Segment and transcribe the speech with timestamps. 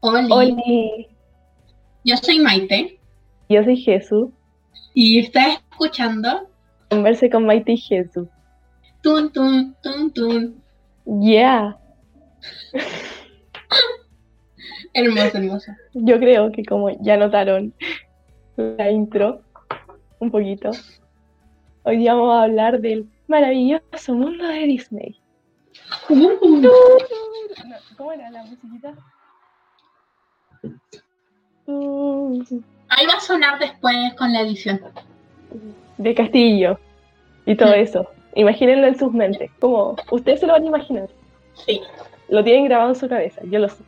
[0.00, 0.28] Oli.
[0.30, 1.08] Oli,
[2.04, 2.98] Yo soy Maite
[3.48, 4.30] yo soy Jesús.
[4.94, 6.48] y estás escuchando
[6.90, 8.28] Converse con Maite y Jesús.
[9.02, 10.62] Tun Tun Tun Tun.
[11.20, 11.76] Yeah.
[14.94, 15.72] Hermoso, hermoso.
[15.94, 17.74] Yo creo que como ya notaron
[18.56, 19.42] la intro
[20.20, 20.70] un poquito,
[21.82, 25.20] hoy día vamos a hablar del maravilloso mundo de Disney.
[26.08, 26.66] Uh,
[27.96, 28.94] ¿Cómo era la musiquita?
[32.88, 34.80] Ahí va a sonar después con la edición.
[35.98, 36.78] De Castillo
[37.44, 38.08] y todo eso.
[38.34, 39.50] Imagínenlo en sus mentes.
[39.58, 41.08] Como ustedes se lo van a imaginar.
[41.54, 41.80] Sí.
[42.28, 43.40] Lo tienen grabado en su cabeza.
[43.44, 43.82] Yo lo sé.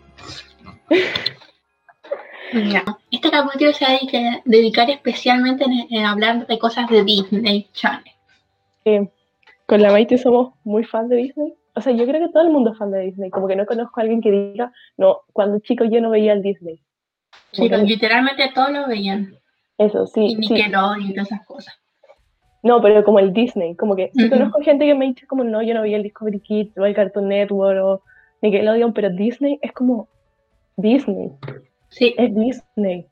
[2.53, 2.83] Ya.
[3.11, 8.15] Este capítulo se va a dedicar, especialmente en, en hablar de cosas de Disney Channel.
[8.87, 9.07] Eh,
[9.67, 11.55] con la Maite somos muy fan de Disney.
[11.79, 13.31] O sea, yo creo que todo el mundo es fan de Disney.
[13.31, 16.43] Como que no conozco a alguien que diga, no, cuando chico yo no veía el
[16.43, 16.81] Disney.
[17.53, 19.33] Chicos, que- literalmente todos lo veían.
[19.79, 20.55] Eso, Y sí, sí.
[20.55, 21.75] Nickelodeon y todas esas cosas.
[22.65, 23.77] No, pero como el Disney.
[23.77, 24.31] Como que sí Ujú.
[24.31, 26.95] conozco gente que me dice como, no, yo no veía el Discovery Kids o el
[26.97, 28.03] Cartoon Network o
[28.43, 30.09] Nickelodeon, pero Disney es como
[30.77, 31.31] Disney.
[31.91, 32.15] Sí.
[32.19, 33.07] es Disney.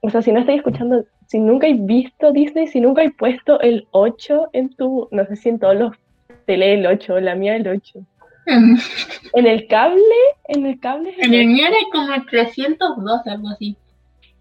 [0.00, 3.60] O sea, si no estáis escuchando, si nunca hay visto Disney, si nunca hay puesto
[3.60, 5.92] el 8 en tu, no sé si en todos los
[6.50, 8.00] tele el 8, la mía el 8.
[8.46, 8.76] En,
[9.34, 10.02] En el cable,
[10.48, 13.76] en el cable en el mío era como el 302, algo así.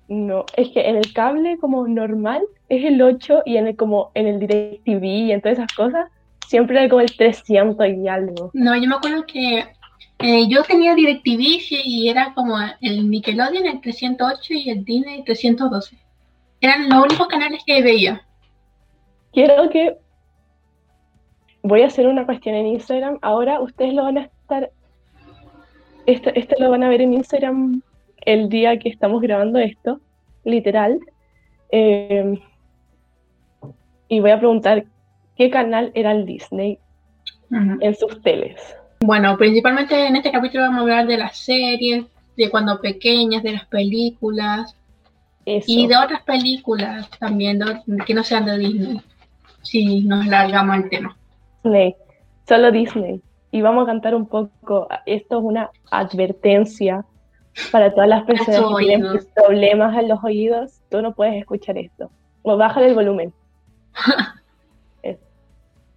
[0.08, 4.10] No, es que en el cable como normal es el 8 y en el como
[4.16, 6.10] en el DirecTV y en todas esas cosas
[6.48, 8.50] siempre era como el 300 y algo.
[8.54, 9.66] No, yo me acuerdo que
[10.18, 15.26] eh, yo tenía DirecTV y era como el Nickelodeon el 308 y el Disney el
[15.26, 15.96] 312.
[16.60, 18.24] Eran los únicos canales que veía.
[19.32, 19.96] Quiero que
[21.64, 23.18] voy a hacer una cuestión en Instagram.
[23.22, 24.72] Ahora ustedes lo van a estar,
[26.06, 27.82] esto, esto lo van a ver en Instagram
[28.26, 30.00] el día que estamos grabando esto,
[30.44, 31.00] literal.
[31.72, 32.40] Eh,
[34.08, 34.86] y voy a preguntar
[35.38, 36.80] qué canal era el Disney
[37.52, 38.59] en sus teles.
[39.02, 42.06] Bueno, principalmente en este capítulo vamos a hablar de las series,
[42.36, 44.75] de cuando pequeñas, de las películas
[45.46, 45.66] Eso.
[45.68, 49.02] y de otras películas también de- que no sean de Disney.
[49.62, 51.16] Si nos largamos el tema.
[51.64, 51.96] Disney,
[52.47, 53.22] solo Disney.
[53.52, 54.88] Y vamos a cantar un poco.
[55.06, 57.06] Esto es una advertencia
[57.72, 60.81] para todas las personas que tienen problemas en los oídos.
[60.90, 62.12] Tú no puedes escuchar esto.
[62.44, 63.34] O bájale el volumen.
[65.03, 65.19] Eso.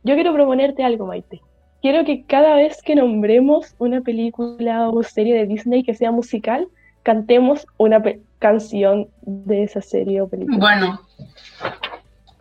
[0.02, 1.40] Yo quiero proponerte algo, Maite.
[1.82, 6.68] Quiero que cada vez que nombremos una película o serie de Disney que sea musical,
[7.02, 8.02] cantemos una
[8.38, 10.58] canción de esa serie o película.
[10.58, 11.00] Bueno,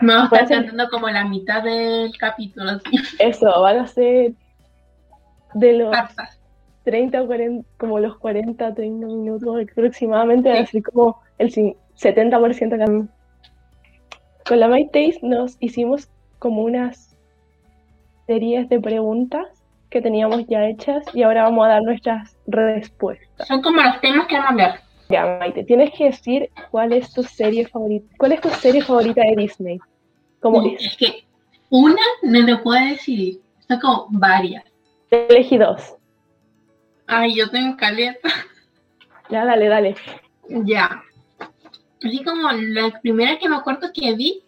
[0.02, 2.80] me va a estar cantando como la mitad del capítulo.
[3.20, 4.34] Eso, van a ser
[5.54, 6.40] de los Farsas.
[6.84, 11.76] 30 o 40, como los 40, 30 minutos aproximadamente, van a ser como el cin-
[11.96, 13.08] 70% cada uno.
[14.48, 17.16] Con la MyTaste nos hicimos como unas
[18.26, 19.48] series de preguntas
[19.90, 23.48] que teníamos ya hechas y ahora vamos a dar nuestras respuestas.
[23.48, 24.80] Son como los temas que vamos a hablar.
[25.10, 29.22] Ya, Maite, tienes que decir cuál es tu serie favorita, cuál es tu serie favorita
[29.22, 29.78] de Disney.
[30.42, 31.24] Como es, Es que
[31.70, 33.40] una no lo puedo decidir.
[33.68, 34.64] Son como varias.
[35.10, 35.96] elegí dos.
[37.08, 38.30] Ay, yo tengo caleta.
[39.30, 39.96] Ya, dale, dale.
[40.50, 41.02] Ya.
[42.04, 44.44] Así como la primera que me acuerdo que vi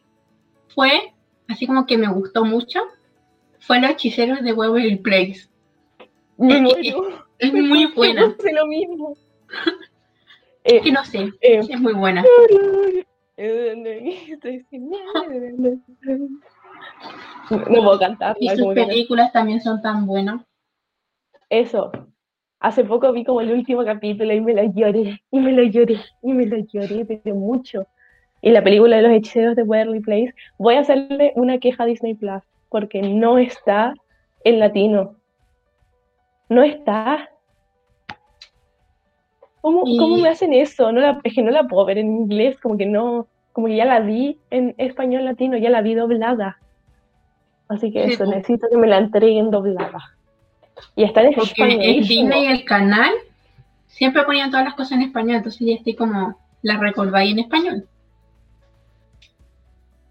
[0.69, 1.13] fue,
[1.47, 2.79] así como que me gustó mucho,
[3.59, 5.47] fue Los Hechiceros de Waverly Place.
[6.37, 7.25] Me Es muero.
[7.39, 8.35] Es muy buena.
[8.53, 9.15] Lo mismo.
[10.65, 12.23] Eh, Que no sé, eh, es muy buena.
[17.49, 18.35] No puedo cantar.
[18.39, 20.41] Y sus películas también son tan buenas.
[21.49, 21.91] Eso.
[22.59, 25.99] Hace poco vi como el último capítulo y me lo lloré, y me lo lloré,
[26.21, 27.85] y me lo lloré, pero mucho.
[28.41, 31.85] Y la película de los hechiceros de Waverly Place, voy a hacerle una queja a
[31.85, 33.94] Disney Plus, porque no está
[34.45, 35.17] en latino.
[36.50, 37.29] No está.
[39.63, 40.92] ¿Cómo, Y- cómo me hacen eso?
[40.92, 43.77] No la, es que no la puedo ver en inglés, como que no, como que
[43.77, 46.57] ya la vi en español latino, ya la vi doblada.
[47.69, 50.00] Así que Sí, eso, necesito que me la entreguen doblada.
[50.98, 51.80] Y está en Porque español.
[51.81, 53.13] el Disney, el canal,
[53.88, 57.88] siempre ponían todas las cosas en español, entonces ya estoy como, la recordáis en español.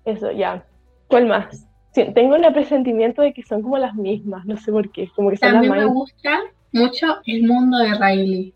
[0.07, 0.65] Eso, ya.
[1.09, 1.67] ¿Cuál más?
[1.93, 5.29] Sí, tengo un presentimiento de que son como las mismas, no sé por qué, como
[5.29, 5.95] que son las También me más...
[5.95, 6.41] gusta
[6.73, 8.55] mucho el mundo de Riley.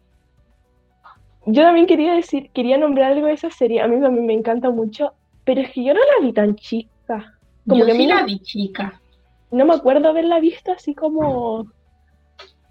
[1.47, 4.71] Yo también quería decir, quería nombrar algo de esa serie, a mí también me encanta
[4.71, 5.15] mucho,
[5.45, 7.33] pero es que yo no la vi tan chica.
[7.67, 9.01] Como Yo que mí sí no, la vi chica.
[9.51, 11.67] no me acuerdo haberla visto así como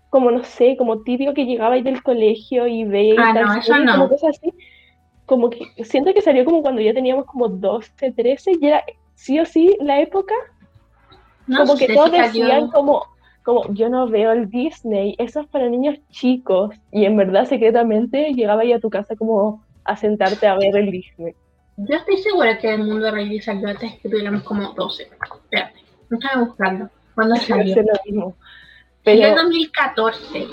[0.10, 3.56] como no sé, como típico que llegaba ahí del colegio y veía Ah, tal no,
[3.58, 3.92] eso no.
[3.94, 4.54] como cosas así.
[5.26, 8.84] Como que siento que salió como cuando ya teníamos como 12, 13 y era
[9.14, 10.34] sí o sí la época,
[11.48, 13.04] No como que sé todos si salió- decían como,
[13.46, 18.34] como yo no veo el Disney, eso es para niños chicos y en verdad secretamente
[18.34, 21.34] llegaba ahí a tu casa como a sentarte a ver el Disney.
[21.78, 25.04] Yo estoy segura que el mundo de Rayleigh salió antes que tuviéramos como 12.
[25.04, 26.90] Espérate, no estaba buscando.
[27.14, 27.76] ¿Cuándo salió?
[27.76, 28.36] lo mismo.
[29.04, 30.48] En Pero 2014.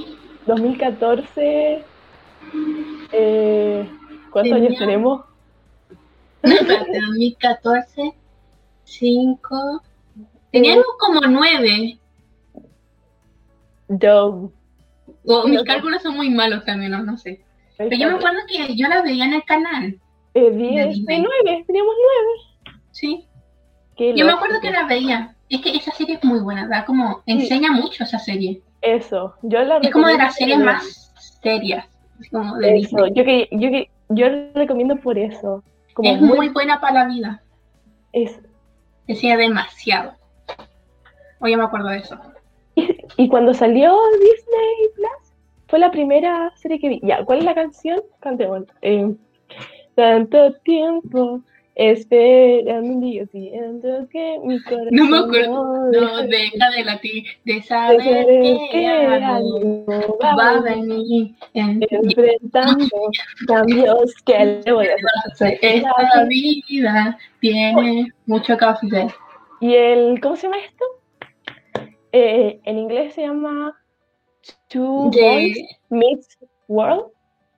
[0.47, 1.85] 2014,
[3.13, 3.89] eh,
[4.31, 5.25] ¿cuántos Tenía- años tenemos?
[6.45, 8.13] No, espérate, 2014,
[8.85, 9.83] 5.
[10.51, 11.99] Teníamos como 9.
[13.99, 14.51] Dome.
[15.27, 17.45] O mis No, cálculos son muy malos también, no, no sé.
[17.77, 19.99] Pero yo me acuerdo que yo la veía en el canal.
[20.35, 21.23] Eh, 10, Disney.
[21.45, 21.95] 9, teníamos
[22.65, 22.75] 9.
[22.93, 23.27] Sí.
[23.97, 25.35] Qué Yo me acuerdo que la veía.
[25.49, 28.63] Es que esa serie es muy buena, da como enseña mucho esa serie.
[28.81, 31.13] Eso, yo la Es como de las series más
[31.43, 31.87] serias.
[32.31, 33.13] Como de Eso, Disney.
[33.15, 35.63] yo que, yo que, yo la recomiendo por eso.
[35.95, 37.43] Como Es muy, muy buena para la vida.
[38.13, 38.41] es-
[39.07, 40.15] Decía demasiado.
[41.41, 42.19] Oye, me acuerdo de eso.
[43.17, 45.33] Y cuando salió Disney Plus,
[45.69, 47.01] fue la primera serie que vi.
[47.03, 48.01] Ya, ¿cuál es la canción?
[48.21, 48.65] Cantemos.
[48.83, 49.15] Eh,
[49.95, 51.43] tanto tiempo
[51.75, 55.91] esperando siento que mi corazón No me acuerdo.
[55.91, 61.35] No deja de latir, de de saber saber que que algo va a venir.
[61.55, 62.87] En enfrentando
[63.47, 64.97] cambios que le voy a
[65.33, 65.59] hacer.
[65.63, 69.11] esta vida tiene mucho ofrecer.
[69.61, 70.85] Y el, ¿cómo se llama esto?
[72.13, 73.75] Eh, en inglés se llama
[74.69, 76.39] Two De- Boys Meets
[76.69, 77.07] World.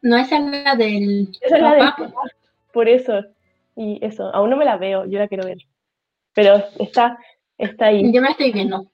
[0.02, 2.04] No esa es la del Esa es la del papá.
[2.06, 2.20] papá.
[2.72, 3.22] Por eso.
[3.76, 5.58] Y eso, aún no me la veo, yo la quiero ver.
[6.34, 7.18] Pero está,
[7.58, 8.02] está ahí.
[8.12, 8.86] Yo me la estoy viendo.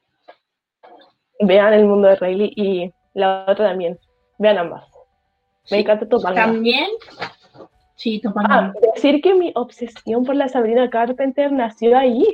[1.40, 3.98] Vean el mundo de Riley y la otra también.
[4.38, 4.84] Vean ambas.
[5.70, 5.82] Me Sí.
[5.82, 6.46] encanta Topanga.
[6.46, 6.86] También.
[7.96, 8.72] Sí, Ah, Topanga.
[8.94, 12.24] decir que mi obsesión por la Sabrina Carpenter nació ahí.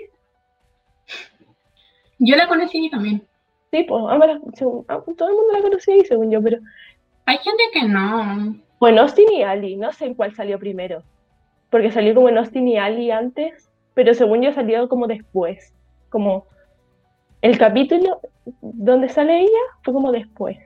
[2.19, 3.27] Yo la conocí también.
[3.71, 6.59] Sí, pues la- según- ah, todo el mundo la conocía ahí, según yo, pero
[7.29, 8.57] Hay gente que no.
[8.79, 11.03] Bueno, Austin y Ali, no sé cuál salió primero.
[11.71, 15.75] Porque salió como en Austin y Ali antes, pero según yo salió como después.
[16.09, 16.47] Como
[17.43, 18.21] el capítulo
[18.61, 20.57] donde sale ella fue como después.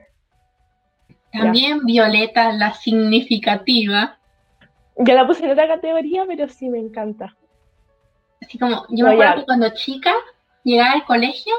[1.31, 4.19] También Violeta, la significativa.
[4.97, 7.35] Ya la puse en otra categoría, pero sí me encanta.
[8.41, 9.39] Así como, yo No, me acuerdo ya.
[9.39, 10.13] que cuando chica
[10.63, 11.53] llegaba al colegio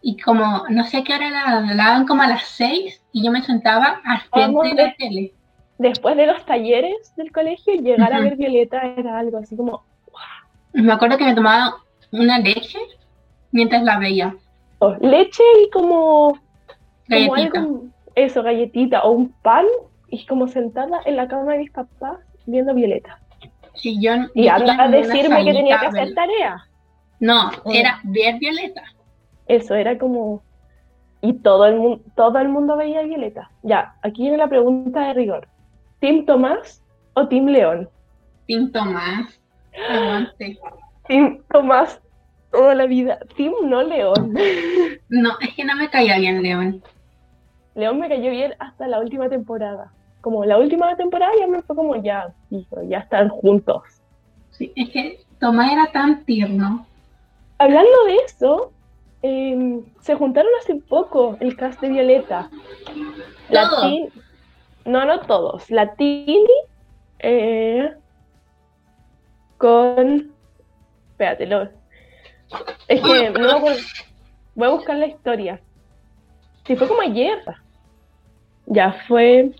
[0.00, 3.42] y como no sé qué hora la, daban como a las seis y yo me
[3.42, 5.34] sentaba al Vamos frente de la tele.
[5.78, 9.84] Después de los talleres del colegio, llegar a ver Violeta era algo así como
[10.72, 11.76] Me acuerdo que me tomaba
[12.10, 12.78] una leche
[13.52, 14.34] mientras la veía.
[14.80, 16.38] oh, leche y como,
[17.08, 17.60] como Galletita.
[17.60, 17.84] algo,
[18.14, 19.64] eso, galletita o un pan,
[20.10, 23.18] y como sentada en la cama de mis papás viendo Violeta.
[23.74, 26.66] Sí, yo, Y yo a decirme que tenía que hacer tarea.
[27.20, 27.70] No, Oh.
[27.72, 28.82] era ver Violeta.
[29.46, 30.42] Eso era como.
[31.20, 33.50] Y todo el mundo, todo el mundo veía a Violeta.
[33.62, 35.48] Ya, aquí viene la pregunta de rigor.
[36.00, 36.80] ¿Team Tomás
[37.14, 37.88] o Team León?
[38.46, 39.40] Team Tomás.
[39.90, 40.58] Aguante.
[41.08, 42.00] Team Tomás
[42.52, 43.18] toda la vida.
[43.36, 44.34] Team no León.
[45.10, 46.82] No, es que no me caía bien León.
[47.74, 49.90] León me cayó bien hasta la última temporada.
[50.20, 53.82] Como la última temporada ya me fue como ya, hijo, ya están juntos.
[54.50, 56.86] Sí, es que Tomás era tan tierno.
[57.58, 58.72] Hablando de eso,
[59.22, 62.50] em, se juntaron hace poco el cast de Violeta.
[63.50, 63.84] La ¿Todos?
[63.84, 64.12] Tin-
[64.84, 65.70] No, no todos.
[65.70, 66.46] La Tini
[67.18, 67.92] eh,
[69.58, 70.32] con...
[71.10, 71.62] Espérate, lo...
[72.88, 73.80] Es que no me acuerdo.
[74.54, 75.60] Voy a buscar la historia.
[76.64, 77.42] Sí, fue como ayer.
[78.66, 79.50] Ya fue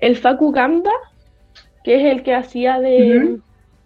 [0.00, 0.90] el Facu Gamba,
[1.84, 3.40] que es el que hacía de...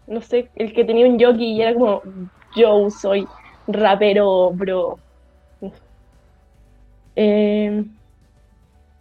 [0.06, 2.02] No sé, el que tenía un jockey y era como...
[2.56, 3.26] Yo soy
[3.66, 4.99] rapero, bro.
[7.16, 7.84] Eh,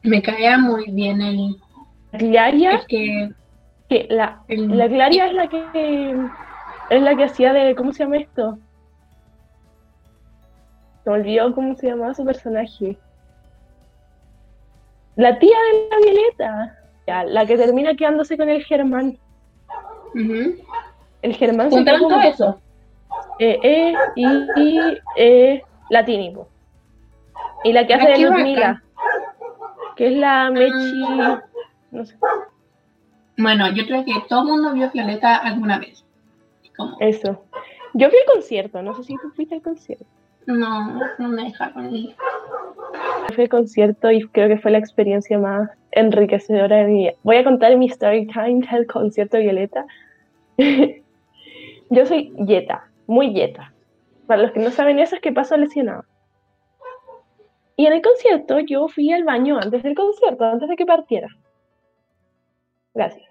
[0.04, 1.56] Me caía muy bien el,
[2.18, 3.30] Claria, el que
[3.90, 6.16] que la, el- la Claria es la que
[6.90, 8.58] es la que hacía de ¿cómo se llama esto?
[11.04, 12.98] Se me olvidó cómo se llamaba su personaje.
[15.16, 16.78] La tía de la Violeta.
[17.06, 19.18] Ya, la que termina quedándose con el Germán.
[21.22, 22.63] El Germán se quedó con eso.
[23.40, 24.26] Eh, eh, y,
[24.58, 24.80] y
[25.18, 26.48] eh, la Tini, po.
[27.64, 28.84] Y la que hace de Ludmila,
[29.96, 31.42] que es la Mechi, Ah.
[31.92, 32.16] no sé,
[33.38, 36.06] Bueno, yo creo que todo el mundo vio Violeta alguna vez.
[37.00, 37.44] Eso.
[37.94, 40.06] Yo fui al concierto, no sé si tú fuiste al concierto.
[40.46, 42.16] No, no me dejaron ir.
[43.34, 47.12] Fue el concierto y creo que fue la experiencia más enriquecedora de mi vida.
[47.24, 49.86] Voy a contar mi story time del concierto de Violeta.
[51.90, 53.74] Yo soy Yeta, muy Yeta.
[54.28, 56.04] Para los que no saben eso es que paso lesionado.
[57.76, 61.28] Y en el concierto yo fui al baño antes del concierto, antes de que partiera.
[62.94, 63.28] Gracias.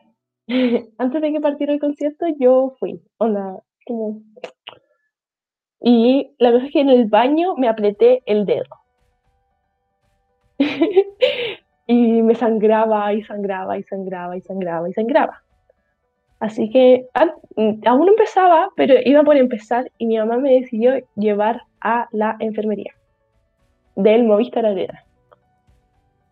[0.99, 3.01] antes de que partiera el concierto yo fui.
[3.19, 4.21] Onda, como...
[5.81, 8.83] Y la cosa es que en el baño me apreté el dedo.
[11.87, 15.43] y me sangraba y sangraba y sangraba y sangraba y sangraba.
[16.43, 21.63] Así que aún no empezaba, pero iba por empezar y mi mamá me decidió llevar
[21.81, 22.93] a la enfermería
[23.95, 25.05] del Movistar Arena.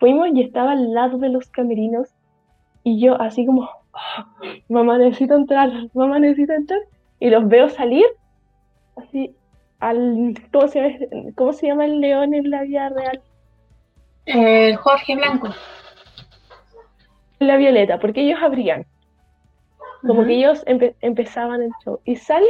[0.00, 2.08] Fuimos y estaba al lado de los camerinos
[2.82, 4.24] y yo así como, oh,
[4.68, 6.80] mamá necesito entrar, mamá necesito entrar.
[7.20, 8.06] Y los veo salir
[8.96, 9.36] así
[9.78, 13.22] al, ¿cómo se llama, ¿cómo se llama el león en la vida real?
[14.26, 15.50] El Jorge Blanco.
[17.38, 18.86] La Violeta, porque ellos abrían.
[20.06, 22.00] Como que ellos empezaban el show.
[22.04, 22.48] Y salen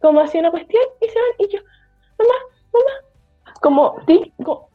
[0.00, 1.60] como hacía una cuestión y se van y yo,
[2.18, 2.34] mamá,
[2.72, 3.96] mamá, como,
[4.42, 4.68] como...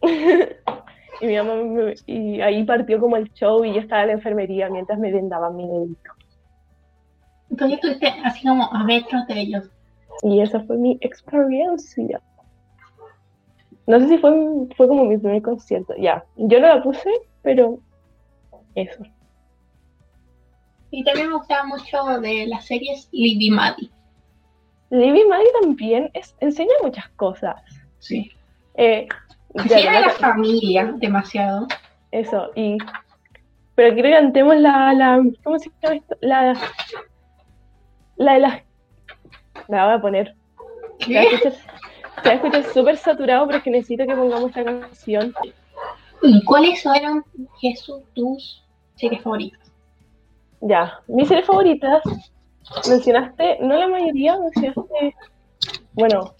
[1.20, 4.68] y mi mamá y ahí partió como el show y yo estaba en la enfermería
[4.68, 6.10] mientras me vendaban mi dedito.
[7.50, 9.70] Entonces estuviste así como a metros de ellos.
[10.22, 12.20] Y esa fue mi experiencia.
[13.86, 14.32] No sé si fue,
[14.76, 15.94] fue como mi primer concierto.
[15.98, 17.10] Ya, yo no la puse,
[17.42, 17.78] pero
[18.74, 19.04] eso.
[20.96, 23.90] Y también me gustaba mucho de las series Libby Maddie.
[24.90, 27.56] Libby Maddie también es, enseña muchas cosas.
[27.98, 28.30] Sí.
[28.76, 29.08] Eh,
[29.54, 31.66] enseña la familia demasiado.
[32.12, 32.78] Eso, y.
[33.74, 35.20] Pero quiero que cantemos la, la.
[35.42, 36.16] ¿Cómo se llama esto?
[36.20, 36.56] La.
[38.14, 38.62] La de las.
[39.66, 40.36] La voy a poner.
[41.00, 41.40] ¿Qué?
[41.42, 45.34] Se va a escuchar súper saturado, pero es que necesito que pongamos esta canción.
[46.22, 47.24] ¿Y cuáles fueron,
[47.60, 49.63] Jesús, tus series favoritas?
[50.66, 52.02] Ya, mis series favoritas,
[52.88, 55.14] mencionaste, no la mayoría, mencionaste,
[55.92, 56.32] bueno,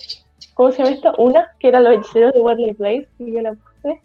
[0.54, 1.14] ¿cómo se llama esto?
[1.18, 4.00] Una, que era Los Hechiceros de Waterley Place, que yo la puse.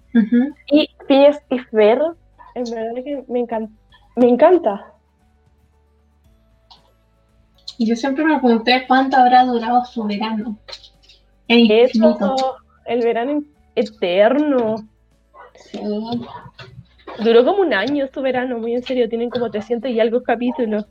[0.71, 2.01] Y Phineas y Fer,
[2.55, 3.73] en verdad que me encanta.
[4.17, 4.93] Me encanta.
[7.77, 10.57] Y yo siempre me pregunté cuánto habrá durado su verano.
[11.47, 13.41] Eso, el verano
[13.73, 14.75] eterno.
[15.55, 15.79] Sí.
[17.23, 20.85] Duró como un año su verano, muy en serio, tienen como 300 y algo capítulos.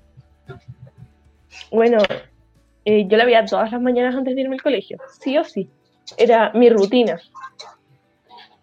[1.71, 1.99] Bueno,
[2.85, 5.71] eh, yo la veía todas las mañanas antes de irme al colegio, sí o sí.
[6.17, 7.21] Era mi rutina.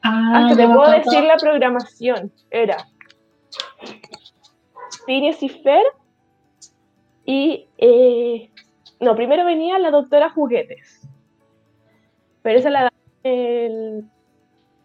[0.01, 2.31] Ah, Hasta te puedo decir la programación.
[2.49, 2.77] Era
[5.05, 5.83] Phineas y Fer
[7.25, 7.67] y...
[7.77, 8.49] eh,
[8.99, 11.07] no, primero venía la doctora Juguetes.
[12.41, 12.93] Pero esa la
[13.23, 14.05] en el,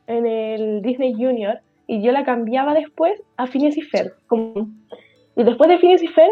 [0.07, 1.61] en el Disney Junior
[1.93, 4.15] y yo la cambiaba después a Phineas y Fer.
[4.29, 4.69] como-
[5.37, 6.31] y después de Phineas y Fer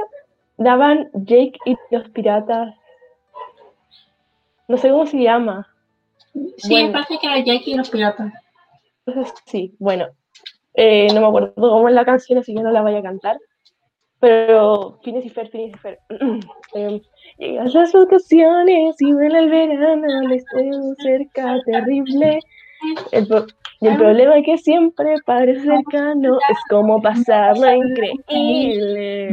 [0.57, 2.75] daban Jake y los piratas.
[4.69, 5.67] No sé cómo se llama.
[6.59, 6.87] Sí, Bueno.
[6.88, 8.33] me parece que era Jackie y los piratas.
[9.07, 10.07] Entonces, sí, bueno,
[10.75, 13.38] eh, no me acuerdo cómo es la canción, así que no la voy a cantar.
[14.21, 15.99] Pero Phineas y Fer, Phineas y Fer.
[16.75, 17.00] Eh,
[17.38, 22.41] llegan las vacaciones y vuela el verano, les tengo cerca, terrible.
[23.12, 23.27] El
[23.80, 29.28] y el problema es que siempre parece cercano, es como pasarlo increíble.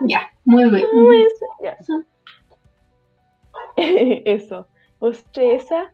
[0.00, 0.86] Ya, muy bien.
[0.92, 1.28] Pues.
[4.24, 4.66] Eso,
[5.34, 5.92] esa.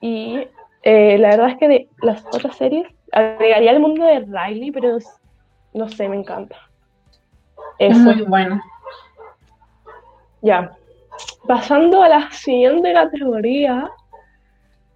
[0.00, 0.46] Y
[0.82, 4.96] eh, la verdad es que de las otras series agregaría el mundo de Riley, pero
[5.74, 6.56] no sé, me encanta.
[7.78, 8.62] Eso, Muy bueno.
[10.42, 10.72] ya.
[11.46, 13.90] Pasando a la siguiente categoría,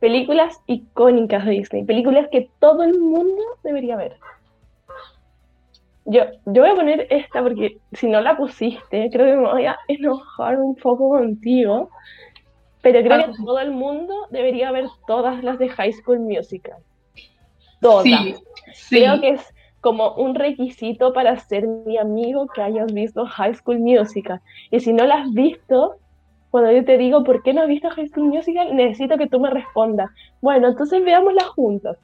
[0.04, 4.18] películas icónicas de Disney, películas que todo el mundo debería ver.
[6.04, 9.64] Yo, yo voy a poner esta porque si no la pusiste, creo que me voy
[9.64, 11.88] a enojar un poco contigo,
[12.82, 16.76] pero creo que todo el mundo debería ver todas las de High School Musical.
[17.80, 18.04] Todas.
[18.04, 18.34] Sí,
[18.75, 18.96] sí.
[18.96, 23.78] Creo que es como un requisito para ser mi amigo que hayas visto High School
[23.78, 24.42] Musical.
[24.70, 25.96] Y si no la has visto,
[26.54, 29.40] cuando yo te digo por qué no has visto High School Musical, necesito que tú
[29.40, 30.08] me respondas.
[30.40, 31.96] Bueno, entonces veámosla juntos.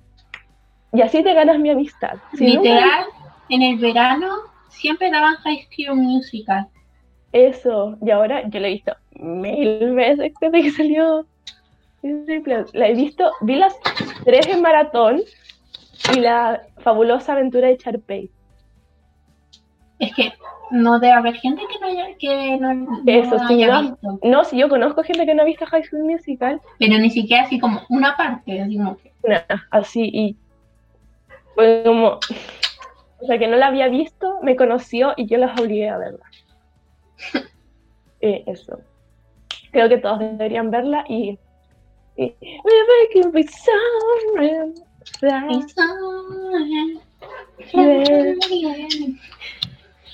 [0.92, 2.14] Y así te ganas mi amistad.
[2.34, 3.04] Si nunca Literal,
[3.48, 4.26] en el verano
[4.66, 6.66] siempre daban High School Musical.
[7.30, 11.26] Eso, y ahora yo la he visto mil veces desde que salió.
[12.72, 13.76] La he visto, vi las
[14.24, 15.20] tres en maratón
[16.12, 18.32] y la fabulosa aventura de Charpey.
[20.00, 20.32] Es que
[20.70, 23.82] no debe haber gente que no haya, que no, no Eso, la sí, haya no.
[23.82, 24.18] visto.
[24.22, 27.44] No, si yo conozco gente que no ha visto High School Musical, Pero ni siquiera
[27.44, 29.12] así como una parte, así como que.
[29.70, 30.36] así y
[31.54, 32.18] fue como,
[33.20, 36.24] o sea, que no la había visto, me conoció y yo los obligué a verla.
[38.22, 38.78] Eh, eso.
[39.72, 41.38] Creo que todos deberían verla y,
[42.18, 42.34] y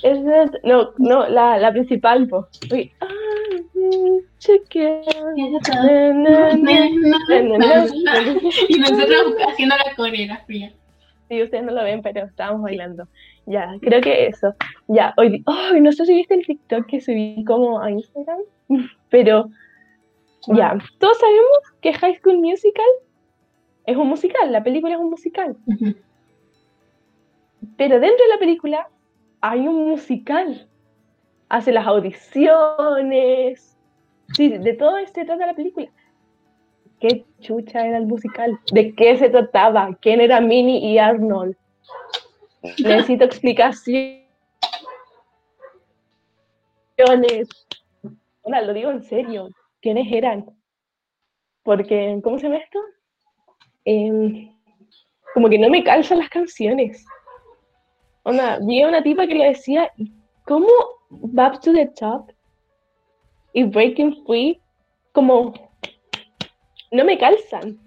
[0.03, 2.47] It- No, no, la, la principal, po.
[7.57, 7.85] Na.
[8.69, 10.73] Y nosotros haciendo la coreografía.
[11.29, 13.07] Sí, ustedes no lo ven, pero estábamos bailando.
[13.45, 14.53] Ya, creo que eso.
[14.87, 18.39] Ya, hoy, ay, no sé si viste el TikTok que subí como a Instagram,
[19.09, 19.49] pero
[20.47, 22.85] ya, todos sabemos que High School Musical
[23.85, 25.55] es un musical, la película es un musical,
[27.77, 28.87] pero dentro de la película
[29.41, 30.67] hay un musical.
[31.49, 33.77] Hace las audiciones,
[34.33, 35.87] sí, de todo se trata la película.
[36.99, 38.59] ¿Qué chucha era el musical?
[38.73, 39.95] ¿De qué se trataba?
[40.01, 41.55] ¿Quién era Minnie y Arnold?
[42.83, 44.27] Necesito explicaciones.
[48.41, 49.49] Hola, lo digo en serio.
[49.81, 50.45] ¿Quiénes eran?
[51.63, 52.79] Porque, ¿cómo se llama esto?
[53.85, 54.51] Em,
[55.33, 57.05] como que no me calzan las canciones.
[58.27, 59.89] Onda, vi a una tipa que le decía,
[60.45, 60.67] ¿cómo
[61.09, 62.29] Back to the Top
[63.53, 64.59] y Breaking Free?
[65.13, 65.53] Como,
[66.91, 67.79] no me calzan.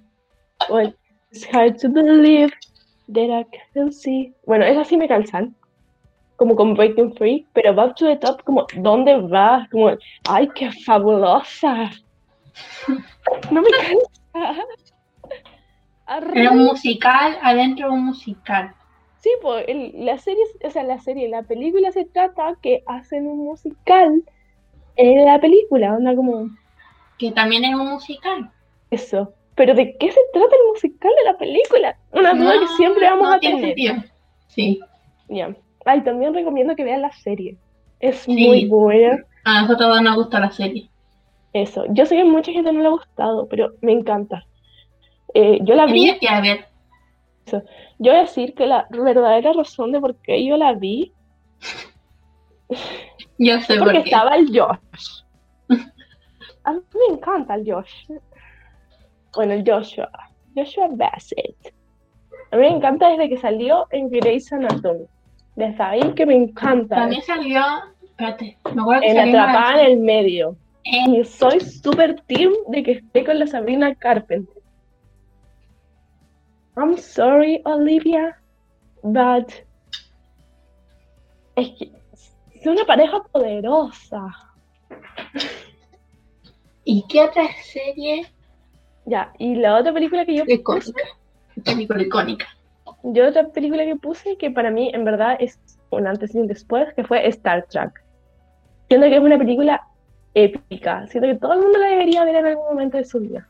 [0.70, 0.94] Well,
[1.30, 2.50] it's hard to believe
[3.08, 3.44] that I
[3.74, 4.32] can see.
[4.46, 5.54] Bueno, esas sí me calzan.
[6.36, 9.68] Como con Breaking Free, pero Back to the Top, como, ¿dónde vas?
[9.68, 9.90] Como,
[10.26, 11.90] ¡ay, qué fabulosa!
[13.50, 14.64] No me calza.
[16.34, 18.74] Era un musical adentro de un musical.
[19.20, 23.26] Sí, pues el- la serie, o sea, la serie, la película se trata que hacen
[23.26, 24.22] un musical
[24.96, 26.48] en la película, onda como
[27.18, 28.50] Que también era un musical.
[28.90, 29.32] eso.
[29.56, 31.96] Pero ¿de qué se trata el musical de la película?
[32.12, 33.68] Una duda que siempre vamos no a tiene tener.
[33.76, 33.94] sentido.
[34.48, 34.80] Sí.
[35.28, 35.54] Ya.
[35.84, 37.56] Ay, también recomiendo que vean la serie.
[38.00, 38.32] Es Sí.
[38.46, 39.22] muy buena.
[39.44, 40.88] A nosotros nos gusta la serie.
[41.52, 41.84] Eso.
[41.90, 44.44] Yo sé que a mucha gente no le ha gustado, pero me encanta.
[45.34, 46.18] Eh, yo la vi.
[46.18, 46.26] Que
[47.98, 51.12] Yo voy a decir que la verdadera razón de por qué yo la vi
[53.38, 54.10] Yo sé por porque qué.
[54.10, 55.22] estaba el Josh.
[56.64, 58.10] A mí me encanta el Josh.
[59.34, 60.10] Bueno, el Joshua.
[60.54, 61.74] Joshua Bassett.
[62.50, 65.06] A mí me encanta desde que salió en Grey's Anatomy.
[65.56, 66.96] Desde ahí que me encanta.
[66.96, 67.62] También salió.
[68.02, 70.56] Espérate, me acuerdo que En salió Atrapada en el medio.
[70.84, 74.59] Y soy súper team de que esté con la Sabrina Carpenter.
[76.76, 78.36] I'm sorry, Olivia,
[79.02, 79.50] but
[81.56, 81.92] es que
[82.54, 84.28] es una pareja poderosa.
[86.84, 88.26] ¿Y qué otra serie
[89.06, 91.02] Ya, y la otra película que yo puse, icónica?
[91.64, 92.46] Película icónica.
[93.02, 95.58] yo otra película que puse que para mí en verdad es
[95.90, 97.92] un antes y un después, que fue Star Trek.
[98.88, 99.86] Siento que es una película
[100.34, 101.06] épica.
[101.08, 103.46] Siento que todo el mundo la debería ver en algún momento de su vida.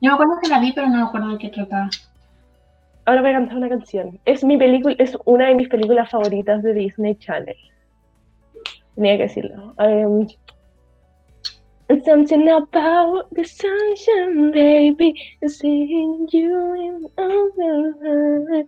[0.00, 1.88] Yo me acuerdo que la vi, pero no me acuerdo de qué trataba.
[3.06, 4.18] Ahora voy a cantar una canción.
[4.24, 7.56] Es mi película, es una de mis películas favoritas de Disney Channel.
[8.94, 9.74] Tenía que decirlo.
[9.78, 10.26] Um,
[12.04, 15.14] something about the sunshine, baby,
[15.46, 18.64] seeing you in over.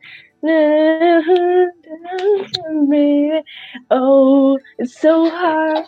[2.91, 3.43] baby.
[3.91, 5.87] Oh, it's so hard.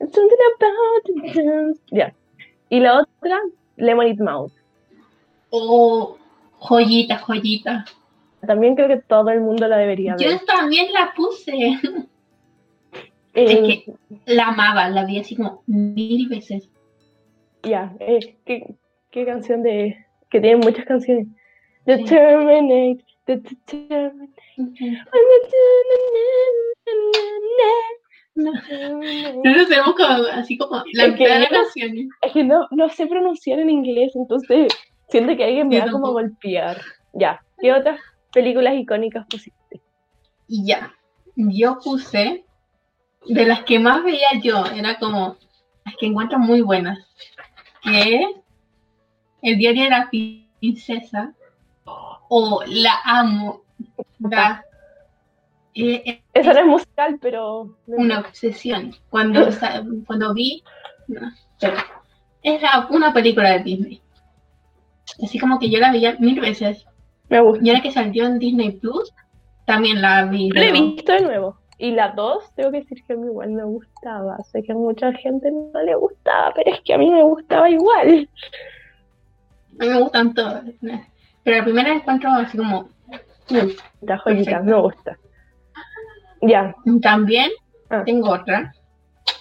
[0.00, 1.80] It's something about the dance.
[1.90, 2.12] Ya.
[2.70, 3.40] Y la otra,
[3.76, 4.52] Lemonade Mouth.
[5.50, 6.18] Oh,
[6.58, 7.84] joyita, joyita.
[8.46, 10.30] También creo que todo el mundo la debería ver.
[10.30, 11.78] Yo también la puse.
[13.34, 13.84] Eh, Es que
[14.26, 16.68] la amaba, la vi así como mil veces.
[17.62, 18.74] Ya, eh, ¿qué,
[19.10, 19.96] qué canción de...
[20.30, 21.26] que tiene muchas canciones.
[21.26, 21.34] Sí.
[21.84, 24.32] Determinate, the determinate.
[28.34, 32.08] No lo tenemos como, así como la mitad de las canciones.
[32.22, 34.72] Es que no, no sé pronunciar en inglés, entonces
[35.08, 36.80] siento que alguien me va como a golpear.
[37.12, 38.00] Ya, ¿qué otras
[38.32, 39.80] películas icónicas pusiste?
[40.46, 40.92] Y ya,
[41.36, 42.44] yo puse,
[43.26, 45.36] de las que más veía yo, era como,
[45.84, 46.98] las que encuentro muy buenas,
[47.82, 48.26] que es
[49.42, 51.34] El diario de la princesa,
[51.84, 53.62] o La amo,
[55.74, 57.76] eh, es Esa no es musical, pero...
[57.86, 58.94] una obsesión.
[59.10, 59.48] Cuando,
[60.06, 60.62] cuando vi,
[61.06, 61.76] no, pero
[62.42, 64.02] era una película de Disney.
[65.22, 66.84] Así como que yo la veía mil veces.
[67.28, 67.64] Me gusta.
[67.64, 69.12] Y ahora que salió en Disney Plus,
[69.66, 70.50] también la vi.
[70.50, 71.58] La he visto de nuevo.
[71.80, 74.36] Y la 2, tengo que decir que a mí igual me gustaba.
[74.50, 77.70] Sé que a mucha gente no le gustaba, pero es que a mí me gustaba
[77.70, 78.28] igual.
[79.80, 80.64] A mí me gustan todas.
[81.44, 82.88] Pero la primera encuentro así como.
[84.00, 85.16] La joyita, me gusta.
[86.42, 86.74] Ya.
[87.02, 87.50] También
[87.90, 88.02] Ah.
[88.04, 88.72] tengo otra,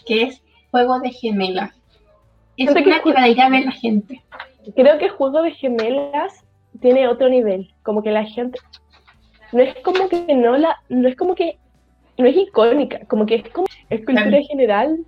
[0.06, 1.72] que es Juego de Gemelas.
[2.56, 4.24] Es que una que ju- la irá a ver la gente.
[4.76, 6.46] Creo que Juego de Gemelas
[6.82, 7.74] tiene otro nivel.
[7.84, 8.60] Como que la gente.
[9.52, 10.78] No es como que no la.
[10.90, 11.58] No es como que.
[12.18, 13.00] No es icónica.
[13.08, 13.68] Como que es como.
[13.90, 15.00] Es cultura general.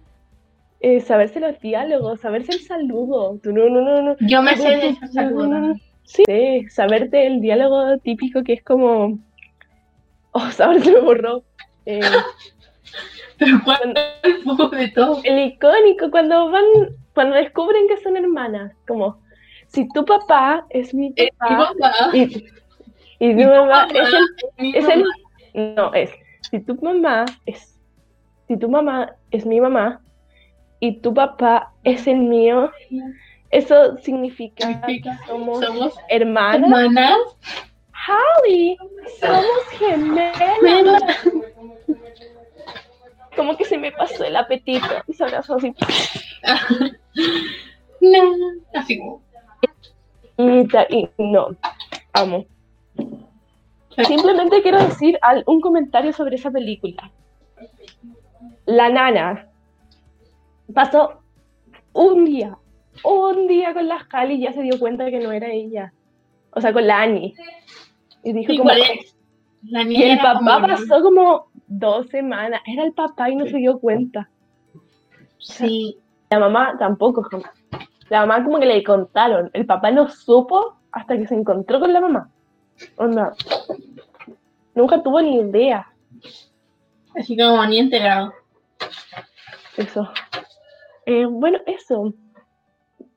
[0.82, 3.38] eh, saberse los diálogos, saberse el saludo.
[3.44, 4.16] Tú no, no, no, no.
[4.22, 5.78] Yo me sé de esos saludos.
[6.04, 9.20] Sí, sí, saberte el diálogo típico que es como.
[10.32, 11.44] Oh, ahora se me borró.
[11.86, 12.00] Eh,
[13.38, 15.22] Pero cuando el poco de todo.
[15.24, 16.64] el icónico, cuando van,
[17.14, 19.18] cuando descubren que son hermanas, como
[19.70, 22.10] si tu papá es mi Es mi papá papá,
[23.20, 24.26] y, tu mamá mamá es el,
[24.58, 25.06] mi es el,
[25.76, 26.10] no, es,
[26.50, 27.80] si tu mamá es,
[28.48, 30.02] si tu mamá es mi mamá
[30.80, 32.72] y tu papá es el mío,
[33.52, 36.62] eso significa Significa que somos Somos hermanas.
[36.64, 37.18] hermanas.
[38.08, 38.78] Holly,
[39.20, 41.04] somos gemelas.
[43.36, 45.74] Como que se me pasó el apetito y se abrazó así.
[48.02, 48.34] No,
[48.74, 49.22] así como.
[50.40, 51.50] Y, no,
[52.14, 52.46] amo.
[54.08, 57.12] Simplemente quiero decir al- un comentario sobre esa película.
[58.66, 59.48] La nana
[60.74, 61.20] pasó
[61.92, 62.58] un día,
[63.04, 65.92] un día con la Holly y ya se dio cuenta que no era ella.
[66.52, 67.34] O sea, con la Annie.
[68.24, 68.70] Y dijo como,
[69.92, 72.62] y el papá como- pasó como dos semanas.
[72.66, 74.30] Era el papá y no se dio cuenta.
[75.38, 75.98] Sí,
[76.30, 77.52] La mamá tampoco jamás.
[78.10, 79.50] La mamá como que le contaron.
[79.54, 82.30] El papá no supo hasta que se encontró con la mamá.
[82.98, 83.34] Onda.
[84.76, 85.88] Nunca tuvo ni idea.
[87.16, 88.34] así como ni enterado.
[89.78, 90.10] Eso.
[91.06, 92.14] Eh, bueno, eso.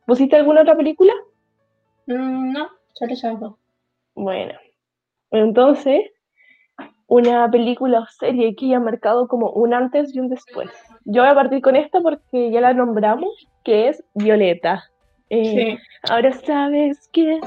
[0.07, 1.13] ¿Pusiste alguna otra película?
[2.07, 3.55] Mm, No, solo esas dos.
[4.15, 4.55] Bueno.
[5.31, 6.11] Entonces,
[7.13, 10.71] una película o serie que haya marcado como un antes y un después.
[11.05, 14.85] Yo voy a partir con esta porque ya la nombramos, que es Violeta.
[15.29, 15.79] Eh, Sí.
[16.11, 17.39] Ahora sabes que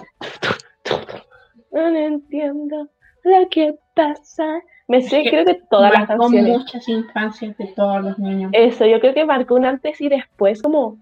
[1.71, 2.87] no entiendo
[3.23, 4.61] lo que pasa.
[4.87, 6.59] Me sé, que creo que todas las canciones.
[6.59, 8.51] muchas infancias de todos los niños.
[8.53, 10.99] Eso, yo creo que marcó un antes y después, como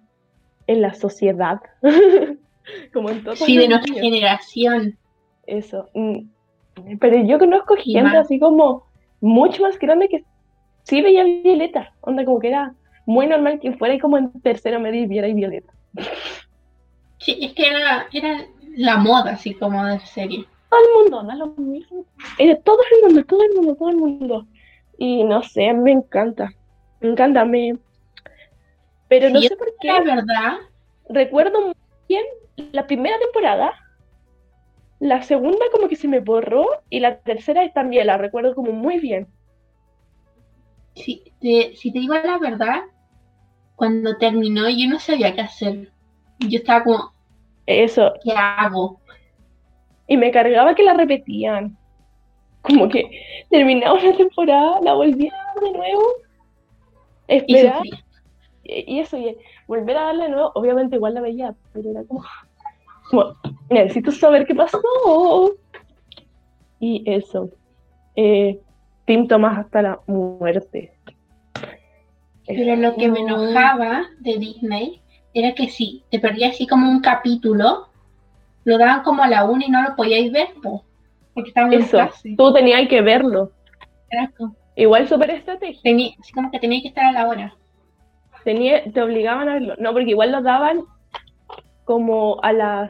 [0.67, 1.59] en la sociedad.
[2.93, 4.97] como en todos Sí, de nuestra generación.
[5.47, 5.89] Eso.
[6.99, 8.85] Pero yo conozco gente así como
[9.21, 10.25] mucho más grande que
[10.83, 11.93] sí veía Violeta.
[12.01, 15.27] Onda, como que era muy normal que fuera y como en tercero medio y viera
[15.27, 15.73] y Violeta.
[17.19, 20.45] Sí, es que era, era la moda, así como de serie.
[20.69, 22.05] todo el mundo, da lo mismo.
[22.37, 24.45] Era todo el mundo, todo el mundo, todo el mundo.
[24.97, 26.51] Y no sé, me encanta.
[26.99, 27.77] Me encanta, me.
[29.07, 30.01] Pero no Sí, sé por La qué.
[30.01, 30.57] verdad,
[31.09, 31.73] Recuerdo muy
[32.07, 32.23] bien
[32.71, 33.73] la primera temporada.
[34.99, 38.99] La segunda como que se me borró y la tercera también la recuerdo como muy
[38.99, 39.27] bien.
[40.95, 42.81] si te, si te digo la verdad,
[43.75, 45.91] cuando terminó yo no sabía qué hacer.
[46.39, 47.13] Yo estaba como,
[47.65, 48.13] Eso.
[48.23, 48.99] ¿qué hago?
[50.07, 51.77] Y me cargaba que la repetían.
[52.61, 53.09] Como que
[53.49, 56.03] terminaba una temporada, la volvía a dar de nuevo.
[57.27, 57.81] Y Esperar.
[57.85, 57.91] Y
[58.63, 62.23] y eso, y volver a darle de nuevo, obviamente igual la veía, pero era como,
[63.09, 63.35] como,
[63.69, 64.81] necesito saber qué pasó.
[66.79, 67.49] Y eso.
[68.15, 68.59] Eh,
[69.05, 70.93] Tim Thomas hasta la muerte.
[72.45, 75.01] Pero lo que me enojaba de Disney
[75.33, 77.87] era que si te perdías así como un capítulo,
[78.65, 80.83] lo daban como a la una y no lo podíais ver, po,
[81.33, 82.35] porque estaban en Eso, clase.
[82.37, 83.51] tú tenías que verlo.
[84.75, 85.79] Igual súper estrategia.
[85.83, 87.55] tenía- así como que tenía que estar a la hora.
[88.43, 89.75] Tenía, te obligaban a verlo.
[89.79, 90.81] No, porque igual lo daban
[91.85, 92.89] como a las,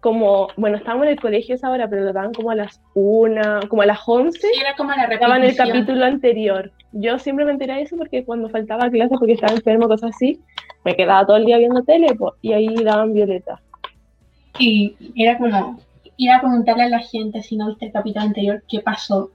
[0.00, 3.60] como, bueno, estábamos en el colegio esa hora, pero lo daban como a las una,
[3.68, 4.40] como a las once.
[4.40, 6.72] Sí, era como la daban el capítulo anterior.
[6.92, 10.40] Yo siempre me enteré de eso porque cuando faltaba clase porque estaba enfermo, cosas así,
[10.84, 13.60] me quedaba todo el día viendo tele po, y ahí daban Violeta.
[14.58, 15.78] Y era como
[16.16, 19.30] ir a preguntarle a la gente si no viste el capítulo anterior qué pasó.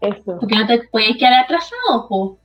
[0.00, 0.38] Eso.
[0.38, 2.38] Porque no te puedes quedar atrasado, po.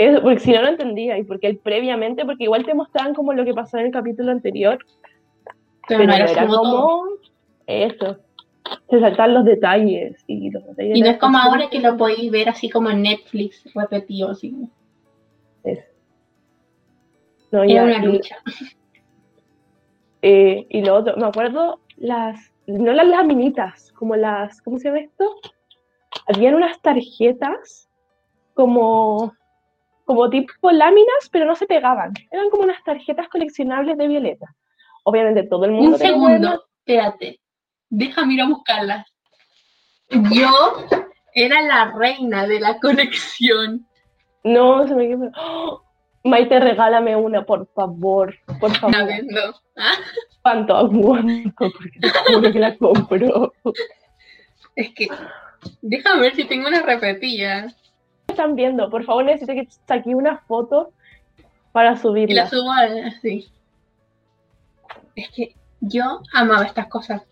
[0.00, 1.18] Eso, porque si no, no entendía.
[1.18, 4.78] Y porque previamente, porque igual te mostraban como lo que pasó en el capítulo anterior,
[5.86, 7.04] Pero, pero no era, como como
[7.66, 8.16] eso.
[8.88, 10.24] Se saltan los detalles.
[10.26, 13.02] Y, los detalles Y no es como ahora que lo podéis ver así como en
[13.02, 14.54] Netflix, repetido, así.
[15.64, 15.82] Eso.
[17.52, 18.36] No, Era ya, una y- lucha.
[20.22, 25.00] Eh, y lo otro, me acuerdo las, no las laminitas, como las, ¿cómo se llama
[25.00, 25.30] esto?
[26.26, 27.90] Habían unas tarjetas
[28.54, 29.34] como,
[30.10, 32.12] como tipo láminas, pero no se pegaban.
[32.32, 34.56] Eran como unas tarjetas coleccionables de Violeta.
[35.04, 37.38] Obviamente todo el mundo Un segundo, espérate.
[37.90, 39.06] Déjame ir a buscarlas.
[40.32, 40.88] Yo
[41.32, 43.86] era la reina de la colección.
[44.42, 45.30] No, se me quedó.
[45.36, 45.82] ¡Oh!
[46.24, 48.34] Maite, regálame una, por favor.
[48.58, 48.96] Por favor.
[48.96, 49.40] La vendo.
[49.76, 49.92] Ah,
[50.42, 51.52] ¿Cuánto aguanto?
[51.56, 53.52] Porque te juro que la compro.
[54.74, 55.06] Es que,
[55.82, 57.72] déjame ver si tengo una repetida.
[58.30, 58.90] Están viendo?
[58.90, 60.92] Por favor, necesito que saque una foto
[61.72, 62.46] para Y la subirla.
[62.48, 63.48] subo así.
[65.14, 67.22] Es que yo amaba estas cosas.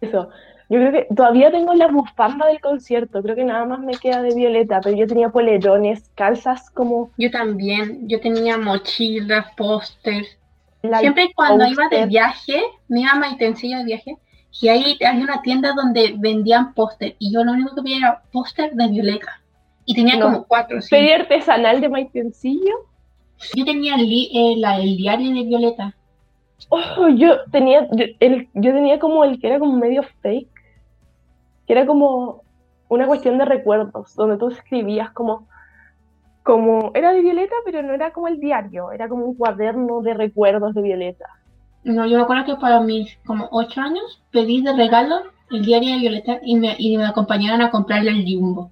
[0.00, 0.30] Eso.
[0.70, 3.22] Yo creo que todavía tengo la bufanda del concierto.
[3.22, 7.30] Creo que nada más me queda de Violeta, pero yo tenía polerones, calzas como Yo
[7.30, 8.06] también.
[8.06, 10.28] Yo tenía mochilas, pósters.
[11.00, 14.16] Siempre cuando iba de viaje, me iba a Maitencillo de viaje,
[14.60, 18.22] y ahí había una tienda donde vendían póster, y yo lo único que veía era
[18.30, 19.40] póster de Violeta.
[19.90, 20.26] Y tenía No.
[20.26, 20.90] como cuatro, sí.
[20.90, 22.74] Feria artesanal de Maitencillo.
[23.56, 25.94] Yo tenía el, eh, la- el diario de Violeta.
[26.68, 30.50] Oh, yo tenía, yo, el- yo tenía como el que era como medio fake,
[31.66, 32.42] que era como
[32.90, 35.48] una cuestión de recuerdos, donde tú escribías como,
[36.42, 40.12] como, era de Violeta, pero no era como el diario, era como un cuaderno de
[40.12, 41.24] recuerdos de Violeta.
[41.84, 45.94] No, yo me acuerdo que para mis como ocho años pedí de regalo el diario
[45.94, 48.70] de Violeta y me, y me acompañaron a comprarle el Jumbo.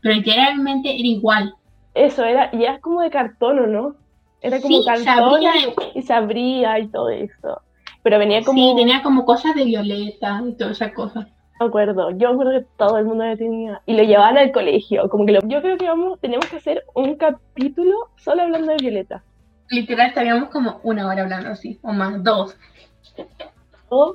[0.00, 1.54] Pero literalmente era igual.
[1.94, 3.96] Eso era, ya es como de cartón, ¿o no?
[4.40, 5.40] Era como Sí, cartón
[5.94, 7.60] y se abría y todo eso.
[8.02, 11.26] Pero venía como, sí, tenía como cosas de Violeta y todas esas cosas.
[11.60, 13.82] me acuerdo, yo me acuerdo que todo el mundo lo tenía.
[13.84, 16.84] Y lo llevaban al colegio, como que lo- yo creo que vamos, tenemos que hacer
[16.94, 19.24] un capítulo solo hablando de Violeta.
[19.70, 22.56] Literal, estaríamos como una hora hablando así, o más, dos.
[23.88, 24.14] O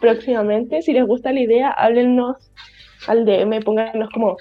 [0.00, 2.36] próximamente, si les gusta la idea, háblennos
[3.06, 4.36] al DM, pónganos como,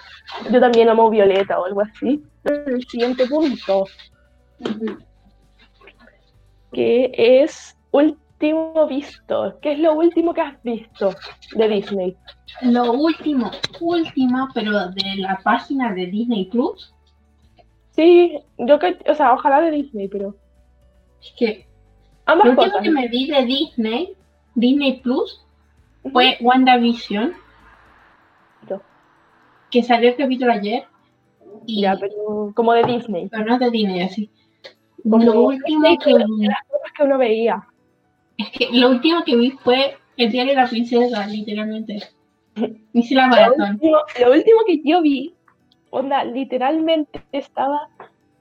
[0.51, 2.23] yo también amo Violeta o algo así.
[2.45, 3.85] El siguiente punto,
[6.71, 9.57] que es último visto.
[9.61, 11.13] ¿Qué es lo último que has visto
[11.55, 12.15] de Disney?
[12.61, 16.93] Lo último, último, pero de la página de Disney Plus,
[17.99, 20.33] Sí, yo que, o sea, ojalá de Disney, pero
[21.21, 21.67] es que
[22.25, 22.83] ambas lo último cosas.
[22.83, 24.13] que me vi de Disney,
[24.55, 25.45] Disney Plus,
[26.13, 27.33] fue WandaVision,
[29.71, 30.83] que salió el capítulo ayer.
[31.65, 33.27] Y, Ya, pero como de Disney.
[33.29, 34.29] pero no es de Disney, así.
[35.03, 37.67] Como lo último Disney, que pero de las cosas que uno veía.
[38.37, 41.99] es que lo último que vi fue el diario de la princesa, literalmente.
[42.93, 43.69] Hice la Lo maratón.
[43.71, 45.33] último, lo último que yo vi,
[45.91, 47.87] onda, literalmente estaba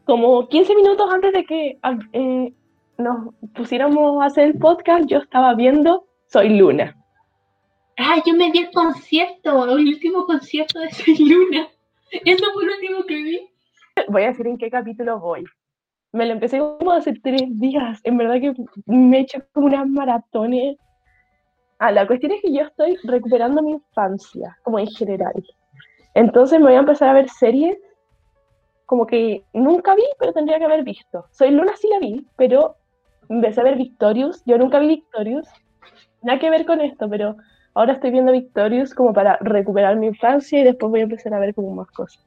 [0.05, 2.53] como 15 minutos antes de que ah, eh,
[2.97, 6.97] nos pusiéramos a hacer el podcast, yo estaba viendo Soy Luna.
[8.01, 11.69] Ah, yo me vi el concierto, el último concierto de Soy Luna.
[12.25, 13.51] Eso fue lo último que vi.
[14.09, 15.45] Voy a decir en qué capítulo voy.
[16.13, 18.01] Me lo empecé como hace tres días.
[18.05, 18.55] En verdad que
[18.87, 20.79] me he hecho como unas maratones.
[21.81, 25.35] Ah, la cuestión es que yo estoy recuperando mi infancia, como en general.
[26.15, 27.77] Entonces me voy a empezar a ver series
[28.87, 31.27] como que nunca vi, pero tendría que haber visto.
[31.33, 32.77] Soy Luna sí la vi, pero
[33.29, 34.43] empecé a ver Victorious.
[34.47, 35.49] Yo nunca vi Victorious.
[36.23, 37.37] Nada que ver con esto, pero
[37.79, 41.38] ahora estoy viendo Victorious como para recuperar mi infancia y después voy a empezar a
[41.38, 42.27] ver como más cosas.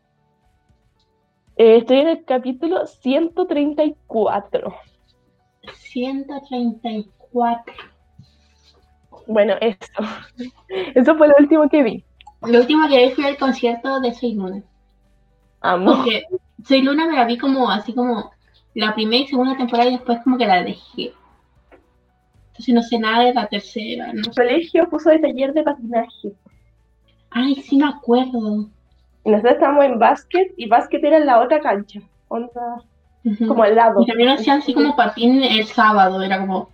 [1.58, 4.74] Eh, estoy en el capítulo 134.
[5.74, 7.74] 134.
[9.28, 9.78] Bueno, eso.
[10.96, 12.06] Eso fue lo último que vi.
[12.44, 14.64] Lo último que vi fue el concierto de Soy Luna.
[15.60, 15.98] Amo.
[15.98, 16.24] Porque
[16.64, 18.32] Soy Luna me la vi como así como
[18.74, 21.12] la primera y segunda temporada y después como que la dejé.
[22.62, 24.14] Entonces no sé nada de la tercera.
[24.14, 24.22] ¿no?
[24.22, 26.34] El colegio puso el taller de patinaje.
[27.32, 28.70] Ay, sí me acuerdo.
[29.24, 32.02] Y nosotros estábamos en básquet y básquet era en la otra cancha.
[32.28, 32.84] Onda,
[33.48, 34.02] como al lado.
[34.02, 36.22] Y también hacían así como patín el sábado.
[36.22, 36.70] Era como,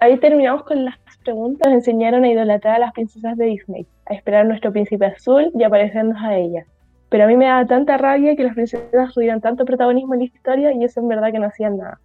[0.00, 1.66] Ahí terminamos con las preguntas.
[1.66, 5.50] Nos enseñaron a idolatrar a las princesas de Disney, a esperar a nuestro príncipe azul
[5.54, 6.66] y a parecernos a ellas.
[7.08, 10.26] Pero a mí me daba tanta rabia que las princesas tuvieran tanto protagonismo en la
[10.26, 11.98] historia y eso en verdad que no hacían nada.